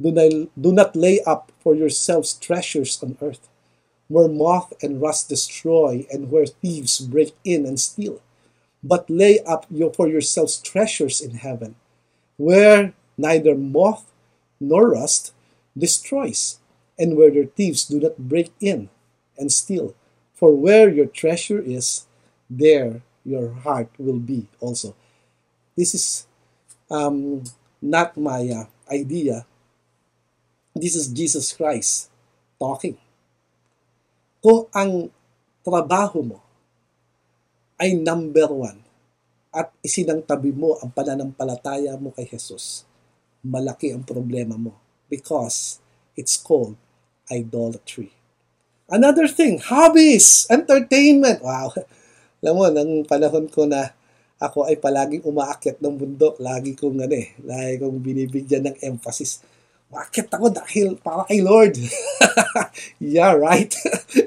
Do 0.00 0.10
not, 0.10 0.30
do 0.56 0.70
not 0.72 0.90
lay 0.96 1.20
up 1.24 1.52
for 1.60 1.76
yourselves 1.76 2.34
treasures 2.36 2.98
on 3.04 3.16
earth, 3.20 3.48
where 4.08 4.28
moth 4.28 4.72
and 4.82 5.00
rust 5.00 5.28
destroy 5.28 6.06
and 6.12 6.30
where 6.30 6.46
thieves 6.46 6.98
break 7.00 7.34
in 7.44 7.66
and 7.66 7.80
steal. 7.80 8.20
But 8.82 9.08
lay 9.08 9.40
up 9.40 9.66
for 9.94 10.08
yourselves 10.08 10.58
treasures 10.58 11.20
in 11.20 11.36
heaven, 11.36 11.74
where 12.36 12.92
neither 13.16 13.54
moth 13.54 14.12
nor 14.60 14.90
rust 14.90 15.32
destroys, 15.76 16.58
and 16.98 17.16
where 17.16 17.30
their 17.30 17.46
thieves 17.46 17.84
do 17.84 17.98
not 18.00 18.18
break 18.18 18.52
in 18.60 18.90
and 19.38 19.50
steal. 19.50 19.94
For 20.34 20.54
where 20.54 20.88
your 20.90 21.06
treasure 21.06 21.60
is, 21.60 22.06
there 22.50 23.02
your 23.24 23.52
heart 23.52 23.88
will 23.98 24.18
be 24.18 24.48
also. 24.60 24.94
This 25.76 25.94
is 25.94 26.26
um, 26.90 27.44
not 27.80 28.16
my 28.16 28.48
uh, 28.48 28.64
idea. 28.92 29.46
This 30.74 30.94
is 30.94 31.08
Jesus 31.08 31.52
Christ 31.52 32.10
talking. 32.58 32.98
Kung 34.44 34.68
ang 34.76 35.08
trabaho 35.64 36.20
mo 36.20 36.44
ay 37.80 37.96
number 37.96 38.44
one 38.52 38.76
at 39.48 39.72
isinangtabi 39.80 40.52
mo 40.52 40.76
ang 40.84 40.92
pananampalataya 40.92 41.96
mo 41.96 42.12
kay 42.12 42.28
Jesus, 42.28 42.84
malaki 43.40 43.96
ang 43.96 44.04
problema 44.04 44.60
mo 44.60 44.76
because 45.08 45.80
it's 46.12 46.36
called 46.36 46.76
idolatry. 47.32 48.12
Another 48.84 49.32
thing, 49.32 49.64
hobbies, 49.64 50.44
entertainment. 50.52 51.40
Wow. 51.40 51.72
Alam 52.44 52.52
mo, 52.52 52.64
nang 52.68 52.92
panahon 53.08 53.48
ko 53.48 53.64
na 53.64 53.96
ako 54.36 54.68
ay 54.68 54.76
palaging 54.76 55.24
umaakyat 55.24 55.80
ng 55.80 55.96
bundok, 55.96 56.36
lagi 56.36 56.76
kong 56.76 57.00
ano 57.00 57.16
eh, 57.16 57.32
lagi 57.48 57.80
kong 57.80 57.96
binibigyan 57.96 58.68
ng 58.68 58.76
emphasis. 58.84 59.40
Umakyat 59.88 60.28
ako 60.36 60.52
dahil 60.52 61.00
para 61.00 61.24
kay 61.32 61.40
Lord. 61.40 61.80
yeah, 63.00 63.32
right? 63.32 63.72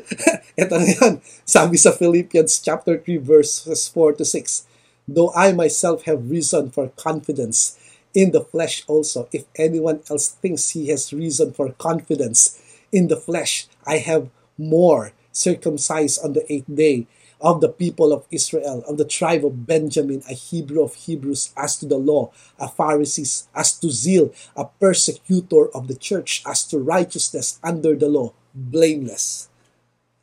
Ito 0.58 0.74
na 0.82 0.90
yun. 0.90 1.22
Sabi 1.46 1.78
sa 1.78 1.94
Philippians 1.94 2.58
chapter 2.66 2.98
3 2.98 3.22
verses 3.22 3.86
4 3.94 4.18
to 4.18 4.26
6. 4.26 4.66
Though 5.06 5.30
I 5.38 5.54
myself 5.54 6.10
have 6.10 6.34
reason 6.34 6.74
for 6.74 6.90
confidence 6.98 7.78
in 8.18 8.34
the 8.34 8.42
flesh 8.42 8.82
also, 8.90 9.30
if 9.30 9.46
anyone 9.54 10.02
else 10.10 10.34
thinks 10.34 10.74
he 10.74 10.90
has 10.90 11.14
reason 11.14 11.54
for 11.54 11.78
confidence 11.78 12.58
in 12.90 13.06
the 13.06 13.22
flesh, 13.22 13.70
I 13.86 14.02
have 14.02 14.34
more 14.58 15.14
circumcised 15.30 16.26
on 16.26 16.34
the 16.34 16.42
eighth 16.52 16.74
day 16.74 17.06
of 17.38 17.62
the 17.62 17.70
people 17.70 18.10
of 18.10 18.26
Israel, 18.34 18.82
of 18.90 18.98
the 18.98 19.06
tribe 19.06 19.46
of 19.46 19.70
Benjamin, 19.70 20.26
a 20.26 20.34
Hebrew 20.34 20.82
of 20.82 20.98
Hebrews, 21.06 21.54
as 21.54 21.78
to 21.78 21.86
the 21.86 22.02
law, 22.02 22.34
a 22.58 22.66
Pharisee, 22.66 23.46
as 23.54 23.78
to 23.78 23.94
zeal, 23.94 24.34
a 24.58 24.66
persecutor 24.66 25.70
of 25.70 25.86
the 25.86 25.94
church, 25.94 26.42
as 26.50 26.66
to 26.74 26.82
righteousness 26.82 27.62
under 27.62 27.94
the 27.94 28.10
law, 28.10 28.34
blameless. 28.58 29.54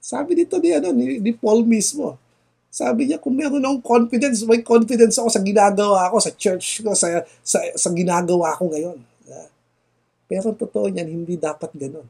Sabi 0.05 0.37
dito 0.37 0.61
ni, 0.61 0.69
ano, 0.77 0.93
ni, 0.93 1.17
ni 1.17 1.33
Paul 1.33 1.65
mismo, 1.65 2.21
sabi 2.69 3.09
niya, 3.09 3.17
kung 3.17 3.33
meron 3.33 3.65
akong 3.65 4.05
confidence, 4.05 4.45
may 4.45 4.61
confidence 4.61 5.17
ako 5.17 5.33
sa 5.33 5.41
ginagawa 5.41 6.13
ko, 6.13 6.21
sa 6.21 6.35
church 6.37 6.85
ko, 6.85 6.93
sa, 6.93 7.25
sa, 7.41 7.65
sa 7.73 7.89
ginagawa 7.89 8.53
ko 8.61 8.69
ngayon. 8.69 9.01
Pero 10.29 10.53
totoo 10.53 10.93
niyan, 10.93 11.09
hindi 11.09 11.41
dapat 11.41 11.73
ganun 11.73 12.05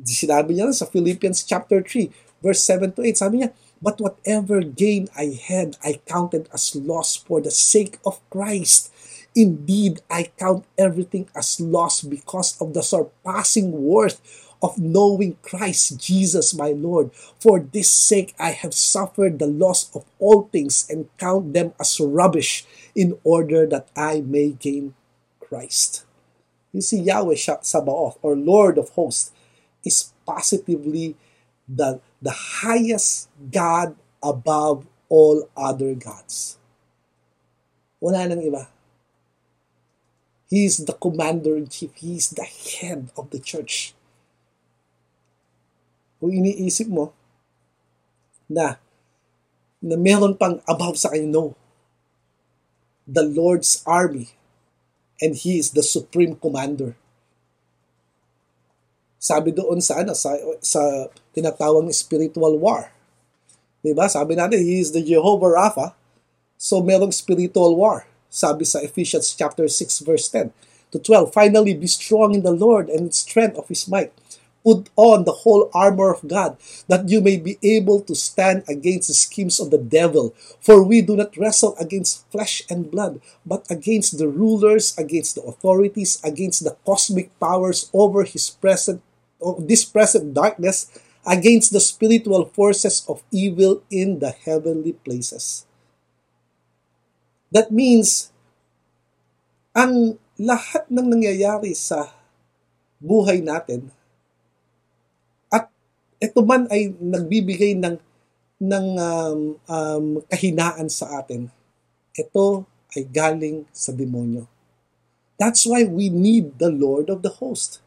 sinabi 0.00 0.56
niya 0.56 0.72
sa 0.72 0.88
Philippians 0.88 1.44
chapter 1.44 1.84
3, 1.84 2.08
verse 2.40 2.64
7 2.64 2.96
to 2.96 3.04
8, 3.04 3.12
sabi 3.16 3.34
niya, 3.44 3.50
But 3.82 3.98
whatever 3.98 4.62
gain 4.62 5.10
I 5.18 5.34
had, 5.34 5.76
I 5.82 5.98
counted 6.06 6.46
as 6.54 6.78
loss 6.78 7.18
for 7.18 7.42
the 7.42 7.50
sake 7.50 7.98
of 8.06 8.22
Christ. 8.30 8.94
Indeed, 9.34 10.06
I 10.06 10.30
count 10.38 10.68
everything 10.78 11.26
as 11.34 11.58
loss 11.58 12.04
because 12.04 12.54
of 12.62 12.78
the 12.78 12.84
surpassing 12.84 13.72
worth 13.74 14.22
of 14.62 14.78
knowing 14.78 15.36
Christ 15.42 15.98
Jesus 15.98 16.54
my 16.54 16.70
Lord. 16.70 17.10
For 17.40 17.58
this 17.58 17.90
sake 17.90 18.34
I 18.38 18.50
have 18.50 18.72
suffered 18.72 19.38
the 19.38 19.50
loss 19.50 19.90
of 19.94 20.06
all 20.18 20.48
things 20.52 20.86
and 20.88 21.10
count 21.18 21.52
them 21.52 21.74
as 21.80 21.98
rubbish 21.98 22.64
in 22.94 23.18
order 23.24 23.66
that 23.66 23.88
I 23.96 24.20
may 24.20 24.50
gain 24.50 24.94
Christ. 25.40 26.04
You 26.72 26.80
see, 26.80 27.00
Yahweh 27.00 27.36
Sabaoth, 27.36 28.18
or 28.22 28.34
Lord 28.36 28.78
of 28.78 28.90
hosts, 28.90 29.32
is 29.84 30.12
positively 30.24 31.16
the, 31.68 32.00
the 32.22 32.30
highest 32.30 33.28
God 33.50 33.96
above 34.22 34.86
all 35.08 35.50
other 35.56 35.94
gods. 35.94 36.56
Wala 38.00 38.26
nang 38.26 38.40
iba. 38.40 38.68
He 40.48 40.64
is 40.64 40.78
the 40.78 40.92
commander-in-chief. 40.92 41.92
He 41.94 42.16
is 42.16 42.30
the 42.30 42.44
head 42.44 43.10
of 43.16 43.30
the 43.30 43.40
church. 43.40 43.94
Kung 46.22 46.30
iniisip 46.30 46.86
mo 46.86 47.10
na 48.46 48.78
na 49.82 49.98
meron 49.98 50.38
pang 50.38 50.62
above 50.70 50.94
sa 50.94 51.10
kanya, 51.10 51.26
no. 51.26 51.58
The 53.10 53.26
Lord's 53.26 53.82
army 53.82 54.30
and 55.18 55.34
He 55.34 55.58
is 55.58 55.74
the 55.74 55.82
supreme 55.82 56.38
commander. 56.38 56.94
Sabi 59.18 59.50
doon 59.50 59.82
sa 59.82 59.98
ano 59.98 60.14
sa 60.14 60.38
sa 60.62 61.10
tinatawag 61.34 61.90
spiritual 61.90 62.54
war. 62.54 62.94
'Di 63.82 63.90
ba? 63.90 64.06
Sabi 64.06 64.38
natin 64.38 64.62
he 64.62 64.78
is 64.78 64.94
the 64.94 65.02
Jehovah 65.02 65.58
Rapha. 65.58 65.86
So 66.54 66.78
merong 66.78 67.10
spiritual 67.10 67.74
war. 67.74 68.06
Sabi 68.30 68.62
sa 68.62 68.78
Ephesians 68.78 69.34
chapter 69.34 69.66
6 69.66 70.06
verse 70.06 70.30
10 70.30 70.54
to 70.94 70.98
12, 71.02 71.34
finally 71.34 71.74
be 71.74 71.90
strong 71.90 72.34
in 72.34 72.46
the 72.46 72.54
Lord 72.54 72.86
and 72.86 73.10
in 73.10 73.14
strength 73.14 73.58
of 73.58 73.66
his 73.66 73.90
might. 73.90 74.14
Put 74.62 74.90
on 74.94 75.24
the 75.24 75.42
whole 75.42 75.70
armor 75.74 76.14
of 76.14 76.26
God, 76.26 76.56
that 76.86 77.08
you 77.10 77.20
may 77.20 77.36
be 77.36 77.58
able 77.62 78.00
to 78.06 78.14
stand 78.14 78.62
against 78.68 79.08
the 79.08 79.14
schemes 79.14 79.58
of 79.58 79.70
the 79.70 79.78
devil. 79.78 80.34
For 80.62 80.82
we 80.82 81.02
do 81.02 81.16
not 81.16 81.36
wrestle 81.36 81.74
against 81.78 82.30
flesh 82.30 82.62
and 82.70 82.90
blood, 82.90 83.20
but 83.44 83.66
against 83.68 84.18
the 84.18 84.28
rulers, 84.28 84.94
against 84.96 85.34
the 85.34 85.42
authorities, 85.42 86.22
against 86.22 86.62
the 86.62 86.76
cosmic 86.86 87.34
powers 87.40 87.90
over 87.92 88.22
his 88.22 88.50
present 88.50 89.02
this 89.58 89.84
present 89.84 90.34
darkness 90.34 90.86
against 91.26 91.72
the 91.72 91.82
spiritual 91.82 92.46
forces 92.54 93.02
of 93.08 93.22
evil 93.30 93.82
in 93.90 94.18
the 94.18 94.30
heavenly 94.30 94.92
places. 94.92 95.66
That 97.50 97.70
means, 97.70 98.32
ang 99.76 100.18
lahat 100.40 100.88
ng 100.90 101.06
nangyayari 101.12 101.76
sa 101.76 102.10
buhay 102.98 103.44
natin, 103.44 103.92
at 103.92 104.01
ito 106.22 106.38
man 106.46 106.70
ay 106.70 106.94
nagbibigay 106.94 107.74
ng, 107.74 107.98
ng 108.62 108.86
um, 108.94 109.40
um, 109.66 110.06
kahinaan 110.30 110.86
sa 110.86 111.18
atin, 111.18 111.50
ito 112.14 112.62
ay 112.94 113.02
galing 113.10 113.66
sa 113.74 113.90
demonyo. 113.90 114.46
That's 115.42 115.66
why 115.66 115.82
we 115.82 116.06
need 116.06 116.62
the 116.62 116.70
Lord 116.70 117.10
of 117.10 117.26
the 117.26 117.42
host. 117.42 117.82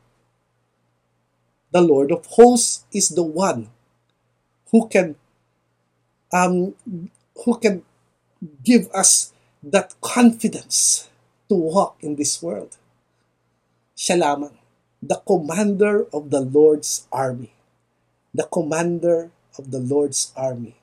the 1.75 1.83
Lord 1.83 2.07
of 2.15 2.23
hosts 2.39 2.87
is 2.95 3.11
the 3.19 3.27
one 3.27 3.67
who 4.71 4.87
can 4.87 5.19
um, 6.31 6.71
who 7.43 7.59
can 7.59 7.83
give 8.63 8.87
us 8.95 9.35
that 9.59 9.91
confidence 9.99 11.11
to 11.51 11.55
walk 11.59 11.99
in 11.99 12.15
this 12.15 12.39
world. 12.39 12.79
Siya 13.91 14.23
lamang, 14.23 14.55
the 15.03 15.19
commander 15.27 16.07
of 16.15 16.31
the 16.31 16.39
Lord's 16.39 17.11
army. 17.11 17.51
The 18.35 18.51
commander 18.51 19.31
of 19.55 19.71
the 19.71 19.79
Lord's 19.79 20.35
army. 20.35 20.75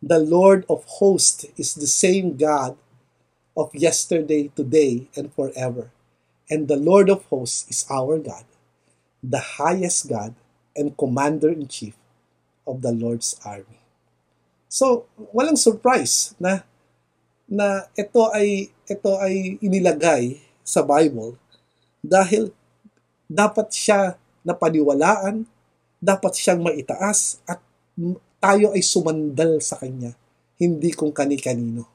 The 0.00 0.16
Lord 0.16 0.64
of 0.72 0.88
hosts 0.88 1.44
is 1.60 1.76
the 1.76 1.84
same 1.84 2.40
God 2.40 2.80
of 3.52 3.68
yesterday, 3.76 4.48
today, 4.56 5.12
and 5.12 5.28
forever. 5.36 5.92
And 6.48 6.64
the 6.64 6.80
Lord 6.80 7.12
of 7.12 7.28
hosts 7.28 7.68
is 7.68 7.84
our 7.92 8.16
God, 8.16 8.48
the 9.20 9.60
highest 9.60 10.08
God 10.08 10.32
and 10.72 10.96
commander 10.96 11.52
in 11.52 11.68
chief 11.68 11.92
of 12.64 12.80
the 12.80 12.96
Lord's 12.96 13.36
army. 13.44 13.84
So, 14.72 15.04
walang 15.36 15.60
surprise 15.60 16.32
na 16.40 16.64
na 17.44 17.84
ito 17.92 18.32
ay 18.32 18.72
ito 18.88 19.12
ay 19.20 19.60
inilagay 19.60 20.40
sa 20.64 20.80
Bible 20.80 21.36
dahil 22.00 22.48
dapat 23.28 23.76
siya 23.76 24.16
napaniwalaan, 24.40 25.44
dapat 25.98 26.34
siyang 26.38 26.62
maitaas 26.62 27.42
at 27.46 27.58
tayo 28.38 28.70
ay 28.74 28.82
sumandal 28.82 29.58
sa 29.58 29.78
kanya, 29.82 30.14
hindi 30.58 30.94
kung 30.94 31.10
kani-kanino. 31.10 31.86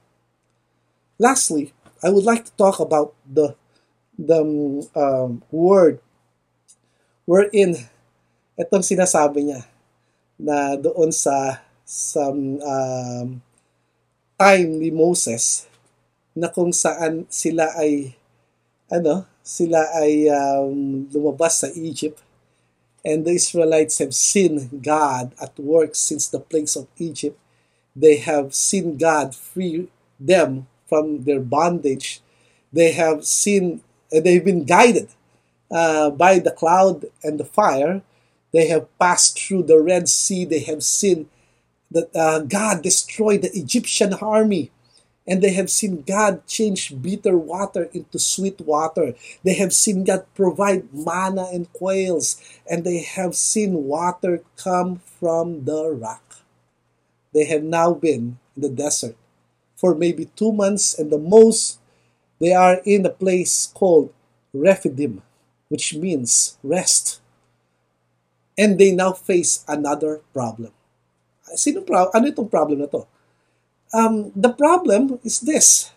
Lastly, 1.16 1.72
I 2.04 2.12
would 2.12 2.28
like 2.28 2.44
to 2.44 2.52
talk 2.56 2.84
about 2.84 3.16
the 3.24 3.56
the 4.14 4.44
um, 4.94 5.42
word 5.50 5.98
wherein 7.26 7.74
itong 8.54 8.84
sinasabi 8.84 9.50
niya 9.50 9.66
na 10.38 10.78
doon 10.78 11.10
sa 11.10 11.64
sa 11.82 12.30
um, 12.30 13.40
time 14.36 14.70
ni 14.78 14.90
Moses 14.92 15.66
na 16.36 16.50
kung 16.50 16.70
saan 16.74 17.24
sila 17.30 17.72
ay 17.78 18.14
ano 18.90 19.24
sila 19.40 19.80
ay 19.96 20.28
um, 20.28 21.06
lumabas 21.08 21.62
sa 21.64 21.68
Egypt 21.72 22.20
and 23.04 23.24
the 23.24 23.32
Israelites 23.32 23.98
have 23.98 24.14
seen 24.14 24.80
God 24.82 25.34
at 25.40 25.58
work 25.58 25.94
since 25.94 26.28
the 26.28 26.40
plagues 26.40 26.76
of 26.76 26.88
Egypt. 26.98 27.38
They 27.94 28.16
have 28.16 28.54
seen 28.54 28.96
God 28.96 29.34
free 29.34 29.88
them 30.18 30.66
from 30.88 31.24
their 31.24 31.40
bondage. 31.40 32.20
They 32.72 32.92
have 32.92 33.24
seen 33.24 33.82
they've 34.10 34.44
been 34.44 34.64
guided 34.64 35.08
uh, 35.70 36.10
by 36.10 36.38
the 36.38 36.50
cloud 36.50 37.06
and 37.22 37.38
the 37.38 37.44
fire. 37.44 38.02
They 38.52 38.68
have 38.68 38.96
passed 38.98 39.38
through 39.38 39.64
the 39.64 39.80
Red 39.80 40.08
Sea. 40.08 40.44
They 40.44 40.60
have 40.60 40.82
seen 40.82 41.28
that 41.90 42.14
uh, 42.14 42.40
God 42.40 42.82
destroyed 42.82 43.42
the 43.42 43.56
Egyptian 43.56 44.14
army. 44.14 44.70
And 45.26 45.42
they 45.42 45.52
have 45.54 45.70
seen 45.70 46.02
God 46.02 46.46
change 46.46 47.00
bitter 47.02 47.36
water 47.38 47.90
into 47.94 48.18
sweet 48.18 48.60
water. 48.60 49.14
They 49.44 49.54
have 49.54 49.72
seen 49.72 50.04
God 50.04 50.26
provide 50.34 50.92
manna 50.92 51.48
and 51.52 51.72
quails. 51.72 52.36
And 52.70 52.84
they 52.84 53.02
have 53.02 53.34
seen 53.36 53.84
water 53.84 54.42
come 54.56 55.00
from 55.20 55.64
the 55.64 55.90
rock. 55.90 56.44
They 57.34 57.44
have 57.46 57.62
now 57.64 57.94
been 57.94 58.38
in 58.56 58.62
the 58.62 58.70
desert 58.70 59.16
for 59.76 59.94
maybe 59.94 60.26
two 60.36 60.52
months, 60.52 60.98
and 60.98 61.10
the 61.12 61.18
most 61.18 61.78
they 62.40 62.52
are 62.54 62.80
in 62.84 63.06
a 63.06 63.10
place 63.10 63.68
called 63.74 64.12
Rephidim, 64.54 65.22
which 65.68 65.94
means 65.94 66.58
rest. 66.62 67.20
And 68.58 68.78
they 68.78 68.92
now 68.92 69.12
face 69.12 69.64
another 69.68 70.20
problem 70.32 70.72
Sino 71.56 71.82
pro- 71.84 72.10
ano 72.12 72.26
itong 72.32 72.48
problem 72.50 72.80
na 72.82 72.88
to? 72.90 73.04
Um, 73.94 74.34
the 74.34 74.50
problem 74.50 75.22
is 75.22 75.38
this. 75.38 75.94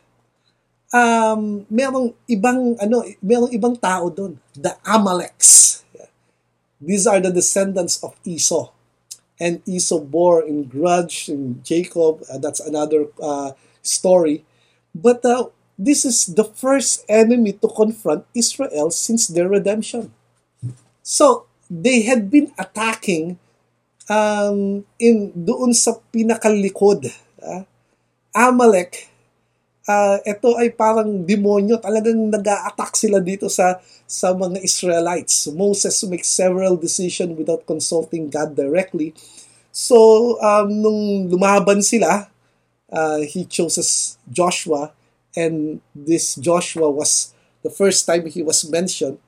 Um, 0.93 1.65
merong 1.67 2.13
ibang 2.29 2.77
ano, 2.77 3.01
merong 3.25 3.49
ibang 3.51 3.75
tao 3.81 4.13
doon, 4.13 4.38
the 4.53 4.77
Amaleks. 4.86 5.81
These 6.77 7.10
are 7.10 7.17
the 7.17 7.33
descendants 7.33 7.97
of 8.05 8.13
Esau. 8.21 8.69
And 9.41 9.65
Esau 9.65 9.99
bore 9.99 10.45
in 10.45 10.69
grudge 10.69 11.29
in 11.29 11.62
Jacob. 11.65 12.21
Uh, 12.29 12.38
that's 12.38 12.62
another 12.62 13.10
uh, 13.17 13.57
story. 13.81 14.45
But 14.93 15.25
uh, 15.25 15.49
this 15.77 16.05
is 16.05 16.25
the 16.33 16.45
first 16.45 17.05
enemy 17.10 17.53
to 17.53 17.67
confront 17.67 18.25
Israel 18.33 18.89
since 18.89 19.27
their 19.27 19.49
redemption. 19.49 20.13
So 21.01 21.45
they 21.69 22.01
had 22.01 22.29
been 22.29 22.53
attacking 22.57 23.38
um, 24.10 24.86
in 24.97 25.33
doon 25.33 25.73
sa 25.73 26.01
pinakalikod, 26.13 27.13
uh, 27.41 27.63
Amalek, 28.35 29.09
uh, 29.87 30.17
ito 30.27 30.55
ay 30.59 30.69
parang 30.73 31.23
demonyo, 31.25 31.79
talagang 31.81 32.29
nag-a-attack 32.29 32.93
sila 32.97 33.19
dito 33.23 33.47
sa 33.49 33.79
sa 34.07 34.31
mga 34.31 34.63
Israelites. 34.63 35.47
Moses 35.51 35.95
makes 36.07 36.29
several 36.31 36.79
decisions 36.79 37.35
without 37.35 37.67
consulting 37.67 38.31
God 38.31 38.55
directly. 38.55 39.11
So, 39.71 40.37
um, 40.41 40.67
nung 40.71 41.29
lumaban 41.29 41.83
sila, 41.83 42.29
uh, 42.91 43.21
he 43.27 43.45
chooses 43.45 44.17
Joshua, 44.29 44.91
and 45.35 45.81
this 45.95 46.35
Joshua 46.35 46.89
was 46.89 47.33
the 47.63 47.71
first 47.71 48.05
time 48.07 48.25
he 48.27 48.43
was 48.43 48.65
mentioned, 48.69 49.19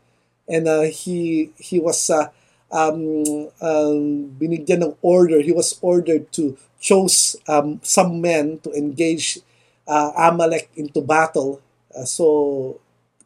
and 0.48 0.68
uh, 0.68 0.88
he 0.90 1.52
he 1.60 1.80
was 1.80 2.10
uh, 2.10 2.30
um, 2.72 3.50
um, 3.62 4.32
binigyan 4.40 4.84
ng 4.86 4.96
order, 5.02 5.42
he 5.42 5.52
was 5.54 5.78
ordered 5.82 6.32
to 6.34 6.58
choose 6.80 7.36
um, 7.46 7.78
some 7.84 8.24
men 8.24 8.58
to 8.64 8.72
engage 8.72 9.44
uh, 9.84 10.16
Amalek 10.16 10.72
into 10.80 11.04
battle. 11.04 11.60
Uh, 11.92 12.08
so, 12.08 12.26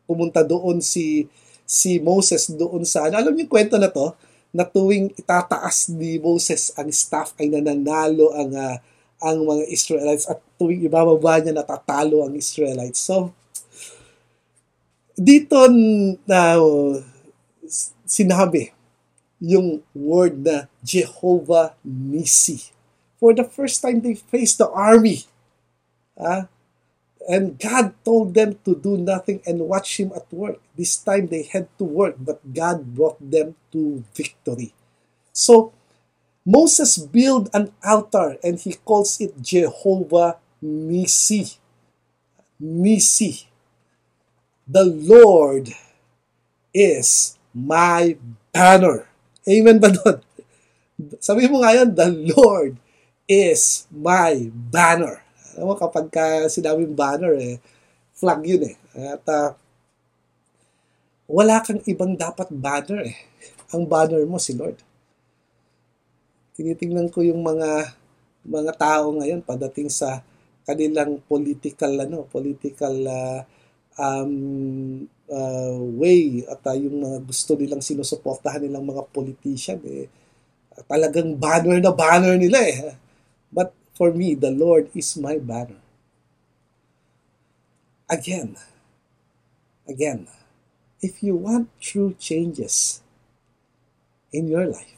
pumunta 0.10 0.42
doon 0.42 0.82
si 0.82 1.30
si 1.64 2.02
Moses 2.02 2.52
doon 2.52 2.84
sa, 2.84 3.08
ano, 3.08 3.18
alam 3.18 3.34
niyo 3.34 3.48
kwento 3.48 3.80
na 3.80 3.88
to, 3.88 4.12
na 4.54 4.68
tuwing 4.68 5.10
itataas 5.18 5.90
ni 5.90 6.22
Moses 6.22 6.70
ang 6.78 6.92
staff 6.94 7.34
ay 7.42 7.50
nananalo 7.50 8.30
ang 8.38 8.52
uh, 8.54 8.78
ang 9.24 9.40
mga 9.48 9.64
Israelites 9.72 10.28
at 10.28 10.38
tuwing 10.60 10.84
ibababa 10.84 11.40
niya 11.40 11.56
natatalo 11.56 12.28
ang 12.28 12.36
Israelites. 12.36 13.00
So, 13.02 13.32
dito 15.16 15.58
na 16.28 16.60
uh, 16.60 17.00
sinabi 18.04 18.70
yung 19.40 19.82
word 19.96 20.44
na 20.44 20.68
Jehovah 20.84 21.74
Nisi. 21.82 22.73
For 23.24 23.32
the 23.32 23.48
first 23.48 23.80
time, 23.80 24.04
they 24.04 24.20
faced 24.20 24.60
the 24.60 24.68
army. 24.68 25.24
Uh, 26.20 26.52
and 27.24 27.56
God 27.56 27.96
told 28.04 28.36
them 28.36 28.60
to 28.68 28.76
do 28.76 29.00
nothing 29.00 29.40
and 29.48 29.64
watch 29.64 29.96
Him 29.96 30.12
at 30.12 30.28
work. 30.28 30.60
This 30.76 31.00
time 31.00 31.32
they 31.32 31.48
had 31.48 31.72
to 31.80 31.88
work, 31.88 32.20
but 32.20 32.44
God 32.44 32.84
brought 32.92 33.16
them 33.24 33.56
to 33.72 34.04
victory. 34.12 34.76
So, 35.32 35.72
Moses 36.44 37.00
built 37.00 37.48
an 37.56 37.72
altar 37.80 38.36
and 38.44 38.60
he 38.60 38.76
calls 38.84 39.16
it 39.24 39.40
Jehovah 39.40 40.44
Nisi. 40.60 41.48
Nisi. 42.60 43.48
The 44.68 44.84
Lord 44.84 45.72
is 46.76 47.40
my 47.56 48.20
banner. 48.52 49.08
Amen 49.48 49.80
ba 49.80 49.96
doon? 49.96 50.20
Sabi 51.24 51.48
mo 51.48 51.64
nga 51.64 51.72
yan, 51.72 51.96
the 51.96 52.12
Lord 52.12 52.84
is 53.28 53.88
my 53.92 54.52
banner. 54.52 55.24
Alam 55.56 55.74
mo, 55.74 55.76
kapag 55.78 56.10
ka 56.10 56.50
sinabing 56.52 56.96
banner, 56.98 57.38
eh, 57.38 57.56
flag 58.18 58.42
yun 58.44 58.74
eh. 58.74 58.76
At 58.94 59.24
uh, 59.30 59.50
wala 61.30 61.64
kang 61.64 61.82
ibang 61.88 62.18
dapat 62.18 62.52
banner 62.52 63.06
eh. 63.08 63.18
Ang 63.72 63.88
banner 63.88 64.22
mo 64.28 64.38
si 64.38 64.54
Lord. 64.54 64.78
Tinitingnan 66.54 67.10
ko 67.10 67.26
yung 67.26 67.42
mga 67.42 67.98
mga 68.44 68.74
tao 68.76 69.16
ngayon 69.16 69.40
padating 69.40 69.88
sa 69.88 70.20
kanilang 70.68 71.24
political 71.26 71.96
ano, 71.96 72.28
political 72.28 72.94
uh, 73.08 73.40
um, 73.98 75.08
uh, 75.32 75.78
way 75.96 76.44
at 76.46 76.62
uh, 76.68 76.76
yung 76.76 77.04
mga 77.04 77.18
gusto 77.24 77.56
nilang 77.56 77.80
sinusuportahan 77.80 78.68
nilang 78.68 78.84
mga 78.84 79.04
politician 79.10 79.80
eh 79.88 80.12
talagang 80.90 81.38
banner 81.38 81.78
na 81.80 81.94
banner 81.94 82.36
nila 82.36 82.60
eh 82.64 82.78
but 83.54 83.74
for 83.94 84.12
me 84.12 84.36
the 84.36 84.52
Lord 84.52 84.90
is 84.96 85.18
my 85.18 85.38
banner 85.38 85.82
again 88.10 88.58
again 89.88 90.28
if 91.02 91.22
you 91.24 91.36
want 91.36 91.70
true 91.80 92.16
changes 92.20 93.02
in 94.32 94.48
your 94.48 94.66
life 94.66 94.98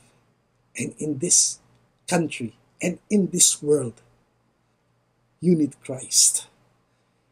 and 0.77 0.93
in 0.97 1.19
this 1.19 1.59
country 2.07 2.55
and 2.81 2.99
in 3.09 3.27
this 3.31 3.61
world 3.61 4.01
you 5.41 5.55
need 5.55 5.75
Christ 5.83 6.47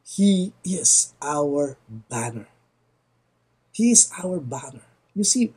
he 0.03 0.53
is 0.63 1.13
our 1.21 1.77
banner 2.09 2.47
he 3.73 3.91
is 3.91 4.11
our 4.23 4.39
banner. 4.39 4.85
You 5.15 5.23
see, 5.25 5.53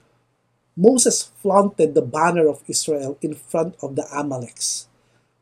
Moses 0.76 1.31
flaunted 1.42 1.94
the 1.94 2.02
banner 2.02 2.48
of 2.48 2.64
Israel 2.66 3.18
in 3.20 3.35
front 3.35 3.76
of 3.83 3.94
the 3.94 4.09
Amaleks. 4.12 4.87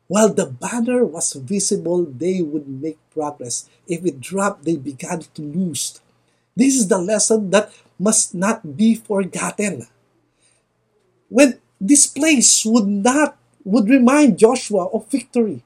While 0.07 0.33
the 0.33 0.45
banner 0.45 1.03
was 1.03 1.33
visible, 1.33 2.05
they 2.05 2.41
would 2.41 2.67
make 2.67 2.97
progress. 3.13 3.69
If 3.87 4.05
it 4.05 4.21
dropped, 4.21 4.65
they 4.65 4.77
began 4.77 5.25
to 5.33 5.41
lose. 5.41 5.99
This 6.55 6.75
is 6.75 6.87
the 6.87 6.99
lesson 6.99 7.49
that 7.49 7.73
must 7.97 8.35
not 8.35 8.77
be 8.77 8.95
forgotten. 8.95 9.87
When 11.27 11.59
this 11.81 12.07
place 12.07 12.63
would 12.65 12.87
not 12.87 13.37
would 13.65 13.89
remind 13.89 14.37
Joshua 14.37 14.85
of 14.93 15.09
victory. 15.09 15.65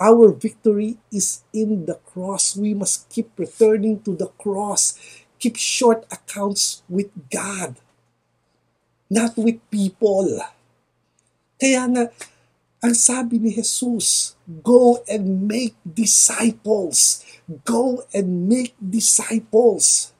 Our 0.00 0.32
victory 0.32 0.96
is 1.12 1.44
in 1.52 1.84
the 1.84 2.00
cross. 2.08 2.56
We 2.56 2.72
must 2.72 3.12
keep 3.12 3.28
returning 3.36 4.00
to 4.08 4.16
the 4.16 4.32
cross. 4.40 4.96
Keep 5.38 5.56
short 5.56 6.08
accounts 6.10 6.82
with 6.88 7.12
God, 7.28 7.76
not 9.12 9.36
with 9.36 9.60
people. 9.70 10.40
Kaya 11.60 11.84
nga, 11.92 12.04
ang 12.80 12.96
sabi 12.96 13.36
ni 13.36 13.52
Jesus, 13.52 14.40
go 14.48 15.04
and 15.04 15.44
make 15.44 15.76
disciples. 15.84 17.20
Go 17.68 18.08
and 18.16 18.48
make 18.48 18.72
disciples. 18.80 20.16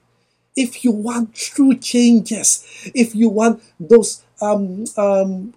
If 0.52 0.84
you 0.84 0.92
want 0.92 1.32
true 1.32 1.72
changes, 1.80 2.60
if 2.92 3.16
you 3.16 3.32
want 3.32 3.64
those 3.80 4.20
um, 4.44 4.84
um, 5.00 5.56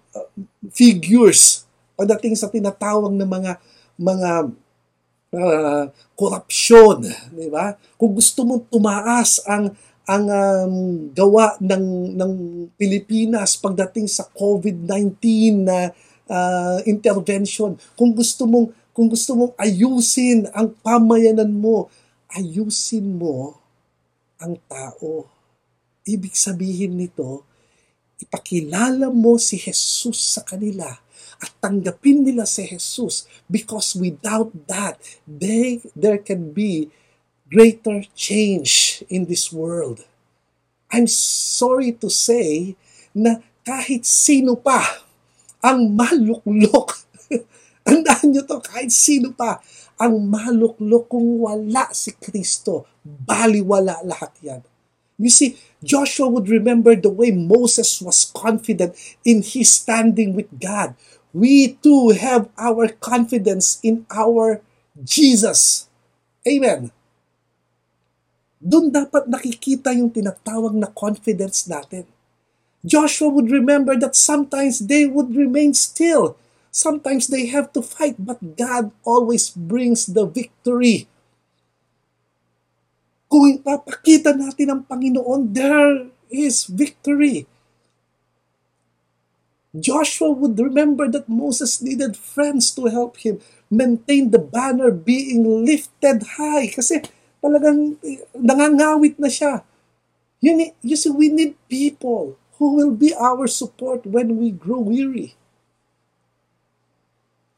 figures 0.72 1.68
pagdating 1.92 2.40
sa 2.40 2.48
tinatawag 2.48 3.12
ng 3.12 3.28
mga 3.28 3.52
mga 4.00 4.30
uh, 5.36 5.84
korupsyon, 6.16 7.04
di 7.36 7.52
ba? 7.52 7.76
Kung 8.00 8.16
gusto 8.16 8.48
mong 8.48 8.64
tumaas 8.72 9.44
ang 9.44 9.76
ang 10.08 10.24
um, 10.28 10.74
gawa 11.12 11.56
ng 11.60 12.16
ng 12.16 12.32
Pilipinas 12.80 13.60
pagdating 13.60 14.08
sa 14.08 14.24
COVID-19 14.32 15.20
na 15.68 15.92
uh, 15.92 16.13
intervention. 16.88 17.76
Kung 17.96 18.16
gusto 18.16 18.48
mong 18.48 18.72
kung 18.94 19.10
gusto 19.10 19.34
mong 19.34 19.52
ayusin 19.58 20.46
ang 20.54 20.70
pamayanan 20.78 21.50
mo, 21.50 21.90
ayusin 22.30 23.18
mo 23.18 23.58
ang 24.38 24.54
tao. 24.70 25.26
Ibig 26.06 26.30
sabihin 26.38 26.94
nito, 26.94 27.42
ipakilala 28.22 29.10
mo 29.10 29.34
si 29.34 29.58
Jesus 29.58 30.38
sa 30.38 30.46
kanila 30.46 30.86
at 31.42 31.50
tanggapin 31.58 32.22
nila 32.22 32.46
si 32.46 32.70
Jesus 32.70 33.26
because 33.50 33.98
without 33.98 34.54
that, 34.70 35.02
they, 35.26 35.82
there 35.98 36.22
can 36.22 36.54
be 36.54 36.86
greater 37.50 38.06
change 38.14 39.02
in 39.10 39.26
this 39.26 39.50
world. 39.50 40.06
I'm 40.86 41.10
sorry 41.10 41.90
to 41.98 42.06
say 42.06 42.78
na 43.10 43.42
kahit 43.66 44.06
sino 44.06 44.54
pa 44.54 45.03
ang 45.64 45.96
maluklok. 45.96 47.08
Tandaan 47.88 48.36
nyo 48.36 48.44
to, 48.44 48.60
kahit 48.60 48.92
sino 48.92 49.32
pa 49.32 49.64
ang 49.96 50.20
maluklok 50.28 51.08
kung 51.08 51.48
wala 51.48 51.88
si 51.96 52.12
Kristo, 52.12 52.84
baliwala 53.00 54.04
lahat 54.04 54.32
yan. 54.44 54.60
You 55.16 55.30
see, 55.30 55.56
Joshua 55.78 56.26
would 56.26 56.50
remember 56.50 56.98
the 56.98 57.08
way 57.08 57.30
Moses 57.30 58.02
was 58.02 58.28
confident 58.34 58.98
in 59.22 59.46
his 59.46 59.70
standing 59.70 60.34
with 60.34 60.50
God. 60.58 60.98
We 61.30 61.78
too 61.78 62.10
have 62.18 62.50
our 62.58 62.90
confidence 62.98 63.78
in 63.82 64.06
our 64.10 64.58
Jesus. 64.98 65.86
Amen. 66.42 66.90
Doon 68.58 68.90
dapat 68.90 69.30
nakikita 69.30 69.94
yung 69.94 70.10
tinatawag 70.10 70.74
na 70.74 70.90
confidence 70.90 71.68
natin. 71.70 72.13
Joshua 72.84 73.32
would 73.32 73.48
remember 73.48 73.96
that 73.96 74.12
sometimes 74.12 74.84
they 74.84 75.08
would 75.08 75.32
remain 75.32 75.72
still. 75.72 76.36
Sometimes 76.68 77.32
they 77.32 77.46
have 77.48 77.72
to 77.72 77.80
fight, 77.80 78.20
but 78.20 78.60
God 78.60 78.92
always 79.08 79.48
brings 79.48 80.04
the 80.04 80.28
victory. 80.28 81.08
Kung 83.32 83.56
ipapakita 83.56 84.36
natin 84.36 84.68
ang 84.68 84.82
Panginoon, 84.84 85.56
there 85.56 86.12
is 86.28 86.68
victory. 86.68 87.48
Joshua 89.74 90.30
would 90.30 90.60
remember 90.60 91.08
that 91.08 91.26
Moses 91.26 91.80
needed 91.80 92.14
friends 92.14 92.70
to 92.76 92.86
help 92.92 93.18
him 93.24 93.40
maintain 93.72 94.30
the 94.30 94.38
banner 94.38 94.92
being 94.92 95.66
lifted 95.66 96.38
high 96.38 96.70
kasi 96.70 97.02
talagang 97.42 97.98
nangangawit 98.38 99.18
na 99.18 99.26
siya. 99.26 99.66
You, 100.38 100.52
need, 100.54 100.72
you 100.84 100.94
see, 100.94 101.10
we 101.10 101.32
need 101.32 101.56
people 101.66 102.38
who 102.58 102.74
will 102.74 102.92
be 102.92 103.14
our 103.14 103.46
support 103.46 104.06
when 104.06 104.38
we 104.38 104.50
grow 104.50 104.80
weary. 104.80 105.34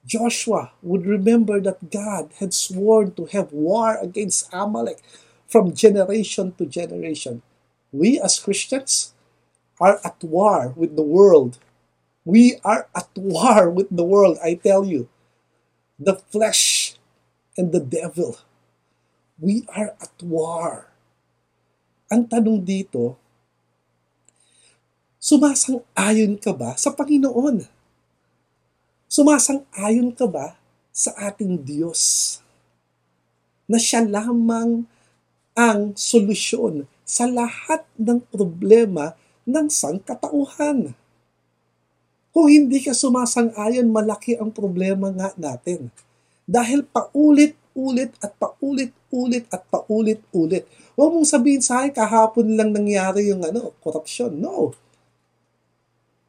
Joshua 0.07 0.71
would 0.83 1.05
remember 1.05 1.61
that 1.61 1.91
God 1.91 2.31
had 2.39 2.55
sworn 2.55 3.13
to 3.19 3.27
have 3.27 3.53
war 3.53 3.99
against 3.99 4.49
Amalek 4.53 5.03
from 5.49 5.75
generation 5.75 6.55
to 6.59 6.67
generation. 6.67 7.43
We 7.91 8.21
as 8.21 8.39
Christians 8.39 9.15
are 9.81 10.01
at 10.05 10.23
war 10.23 10.73
with 10.77 10.97
the 10.97 11.03
world. 11.03 11.59
We 12.25 12.59
are 12.65 12.89
at 12.95 13.11
war 13.17 13.71
with 13.71 13.91
the 13.91 14.05
world, 14.05 14.39
I 14.43 14.55
tell 14.55 14.87
you. 14.87 15.09
The 15.99 16.17
flesh 16.31 16.95
and 17.57 17.73
the 17.73 17.81
devil. 17.81 18.39
We 19.39 19.67
are 19.75 19.95
at 20.01 20.23
war. 20.23 20.91
Ang 22.11 22.31
tanong 22.31 22.63
dito, 22.63 23.19
Sumasang-ayon 25.27 26.39
ka 26.39 26.55
ba 26.55 26.79
sa 26.79 26.95
Panginoon? 26.95 27.67
Sumasang-ayon 29.11 30.15
ka 30.15 30.23
ba 30.31 30.55
sa 30.95 31.11
ating 31.19 31.67
Diyos? 31.67 32.39
Na 33.67 33.75
siya 33.75 34.07
lamang 34.07 34.87
ang 35.59 35.99
solusyon 35.99 36.87
sa 37.03 37.27
lahat 37.27 37.83
ng 37.99 38.23
problema 38.31 39.19
ng 39.43 39.67
sangkatauhan. 39.67 40.95
Kung 42.31 42.47
hindi 42.47 42.79
ka 42.79 42.95
sumasang-ayon, 42.95 43.91
malaki 43.91 44.39
ang 44.39 44.55
problema 44.55 45.11
nga 45.11 45.35
natin. 45.35 45.91
Dahil 46.47 46.87
paulit-ulit 46.87 48.15
at 48.23 48.31
paulit-ulit 48.39 49.51
at 49.51 49.67
paulit-ulit. 49.75 50.71
Huwag 50.95 51.11
mong 51.11 51.27
sabihin 51.27 51.67
sa 51.67 51.83
akin, 51.83 51.91
kahapon 51.91 52.55
lang 52.55 52.71
nangyari 52.71 53.35
yung 53.35 53.43
ano, 53.43 53.75
korupsyon. 53.83 54.31
No 54.39 54.86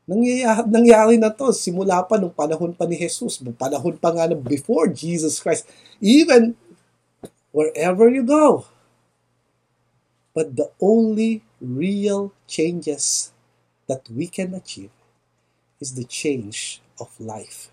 Nangyayari, 0.07 0.63
nangyari 0.71 1.15
na 1.19 1.27
to 1.27 1.51
simula 1.51 1.99
pa 2.07 2.15
nung 2.15 2.31
panahon 2.31 2.71
pa 2.71 2.87
ni 2.87 2.95
Jesus, 2.95 3.43
panahon 3.59 3.99
pa 3.99 4.15
nga 4.15 4.31
na 4.31 4.39
before 4.39 4.87
Jesus 4.87 5.43
Christ. 5.43 5.67
Even 5.99 6.55
wherever 7.51 8.07
you 8.07 8.23
go. 8.23 8.63
But 10.31 10.55
the 10.55 10.71
only 10.79 11.43
real 11.59 12.31
changes 12.47 13.35
that 13.91 14.07
we 14.07 14.31
can 14.31 14.55
achieve 14.55 14.95
is 15.83 15.99
the 15.99 16.07
change 16.07 16.79
of 17.03 17.11
life. 17.19 17.67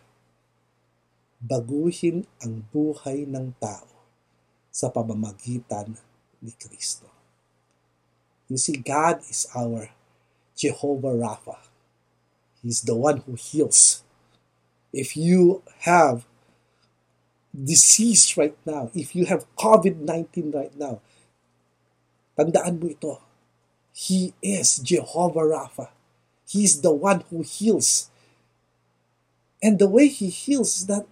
Baguhin 1.38 2.27
ang 2.42 2.66
buhay 2.75 3.31
ng 3.31 3.55
tao 3.62 3.87
sa 4.75 4.90
pamamagitan 4.90 5.94
ni 6.42 6.51
Kristo. 6.59 7.07
You 8.51 8.59
see, 8.59 8.81
God 8.81 9.23
is 9.29 9.47
our 9.55 9.92
Jehovah 10.57 11.14
Rapha 11.14 11.74
He's 12.64 12.81
the 12.81 12.96
one 12.96 13.20
who 13.29 13.37
heals. 13.37 14.00
If 14.88 15.20
you 15.20 15.61
have 15.85 16.24
disease 17.53 18.40
right 18.40 18.57
now, 18.64 18.88
if 18.96 19.12
you 19.12 19.29
have 19.29 19.44
COVID-19 19.61 20.57
right 20.57 20.72
now, 20.72 21.05
tandaan 22.40 22.81
mo 22.81 22.88
ito. 22.88 23.20
He 23.92 24.33
is 24.40 24.81
Jehovah 24.81 25.44
Rapha. 25.44 25.92
He 26.48 26.64
is 26.64 26.81
the 26.81 26.90
one 26.90 27.22
who 27.29 27.44
heals. 27.44 28.09
And 29.61 29.79
the 29.79 29.87
way 29.87 30.09
He 30.09 30.33
heals 30.33 30.83
is 30.83 30.85
that 30.88 31.05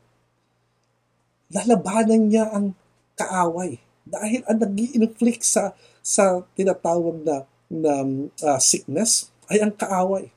lalabanan 1.53 2.33
niya 2.33 2.49
ang 2.49 2.75
kaaway. 3.15 3.79
Dahil 4.09 4.43
ang 4.49 4.59
nag 4.59 4.75
inflict 4.75 5.47
sa, 5.47 5.77
sa 6.03 6.43
tinatawag 6.57 7.23
na, 7.23 7.47
na 7.71 7.93
uh, 8.41 8.59
sickness 8.59 9.31
ay 9.47 9.63
ang 9.63 9.77
kaaway. 9.77 10.33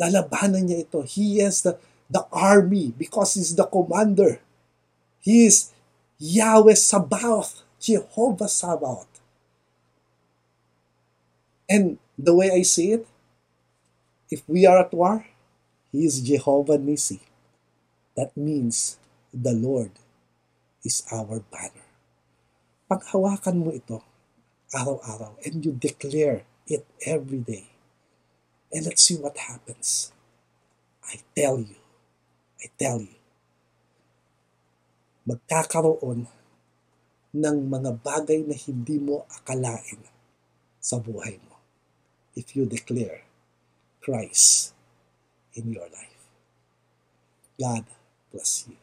Lalabanan 0.00 0.68
niya 0.68 0.84
ito. 0.84 1.02
He 1.04 1.40
is 1.40 1.62
the, 1.62 1.76
the 2.08 2.24
army 2.32 2.92
because 2.96 3.34
he's 3.34 3.54
the 3.54 3.66
commander. 3.68 4.40
He 5.20 5.46
is 5.46 5.70
Yahweh 6.18 6.78
Sabaoth, 6.78 7.62
Jehovah 7.78 8.48
Sabaoth. 8.48 9.10
And 11.68 11.98
the 12.18 12.34
way 12.34 12.50
I 12.50 12.62
see 12.62 12.92
it, 12.92 13.06
if 14.30 14.42
we 14.48 14.66
are 14.66 14.80
at 14.80 14.92
war, 14.92 15.24
He 15.92 16.08
is 16.08 16.24
Jehovah 16.24 16.80
Nisi. 16.80 17.20
That 18.16 18.32
means 18.36 18.96
the 19.32 19.52
Lord 19.52 19.92
is 20.84 21.04
our 21.12 21.44
banner. 21.52 21.84
Paghawakan 22.88 23.60
mo 23.60 23.70
ito 23.76 24.00
araw-araw 24.72 25.36
and 25.44 25.60
you 25.64 25.72
declare 25.76 26.48
it 26.64 26.84
every 27.04 27.44
day 27.44 27.71
And 28.72 28.88
let's 28.88 29.04
see 29.04 29.20
what 29.20 29.36
happens. 29.36 30.12
I 31.04 31.20
tell 31.36 31.60
you, 31.60 31.76
I 32.58 32.72
tell 32.80 33.04
you, 33.04 33.20
magkakaroon 35.28 36.26
ng 37.32 37.56
mga 37.68 37.90
bagay 38.00 38.42
na 38.48 38.56
hindi 38.56 38.96
mo 38.98 39.28
akalain 39.28 40.00
sa 40.82 40.98
buhay 40.98 41.38
mo 41.46 41.56
if 42.34 42.56
you 42.56 42.66
declare 42.66 43.22
Christ 44.00 44.74
in 45.54 45.70
your 45.70 45.86
life. 45.92 46.24
God 47.60 47.84
bless 48.32 48.66
you. 48.66 48.81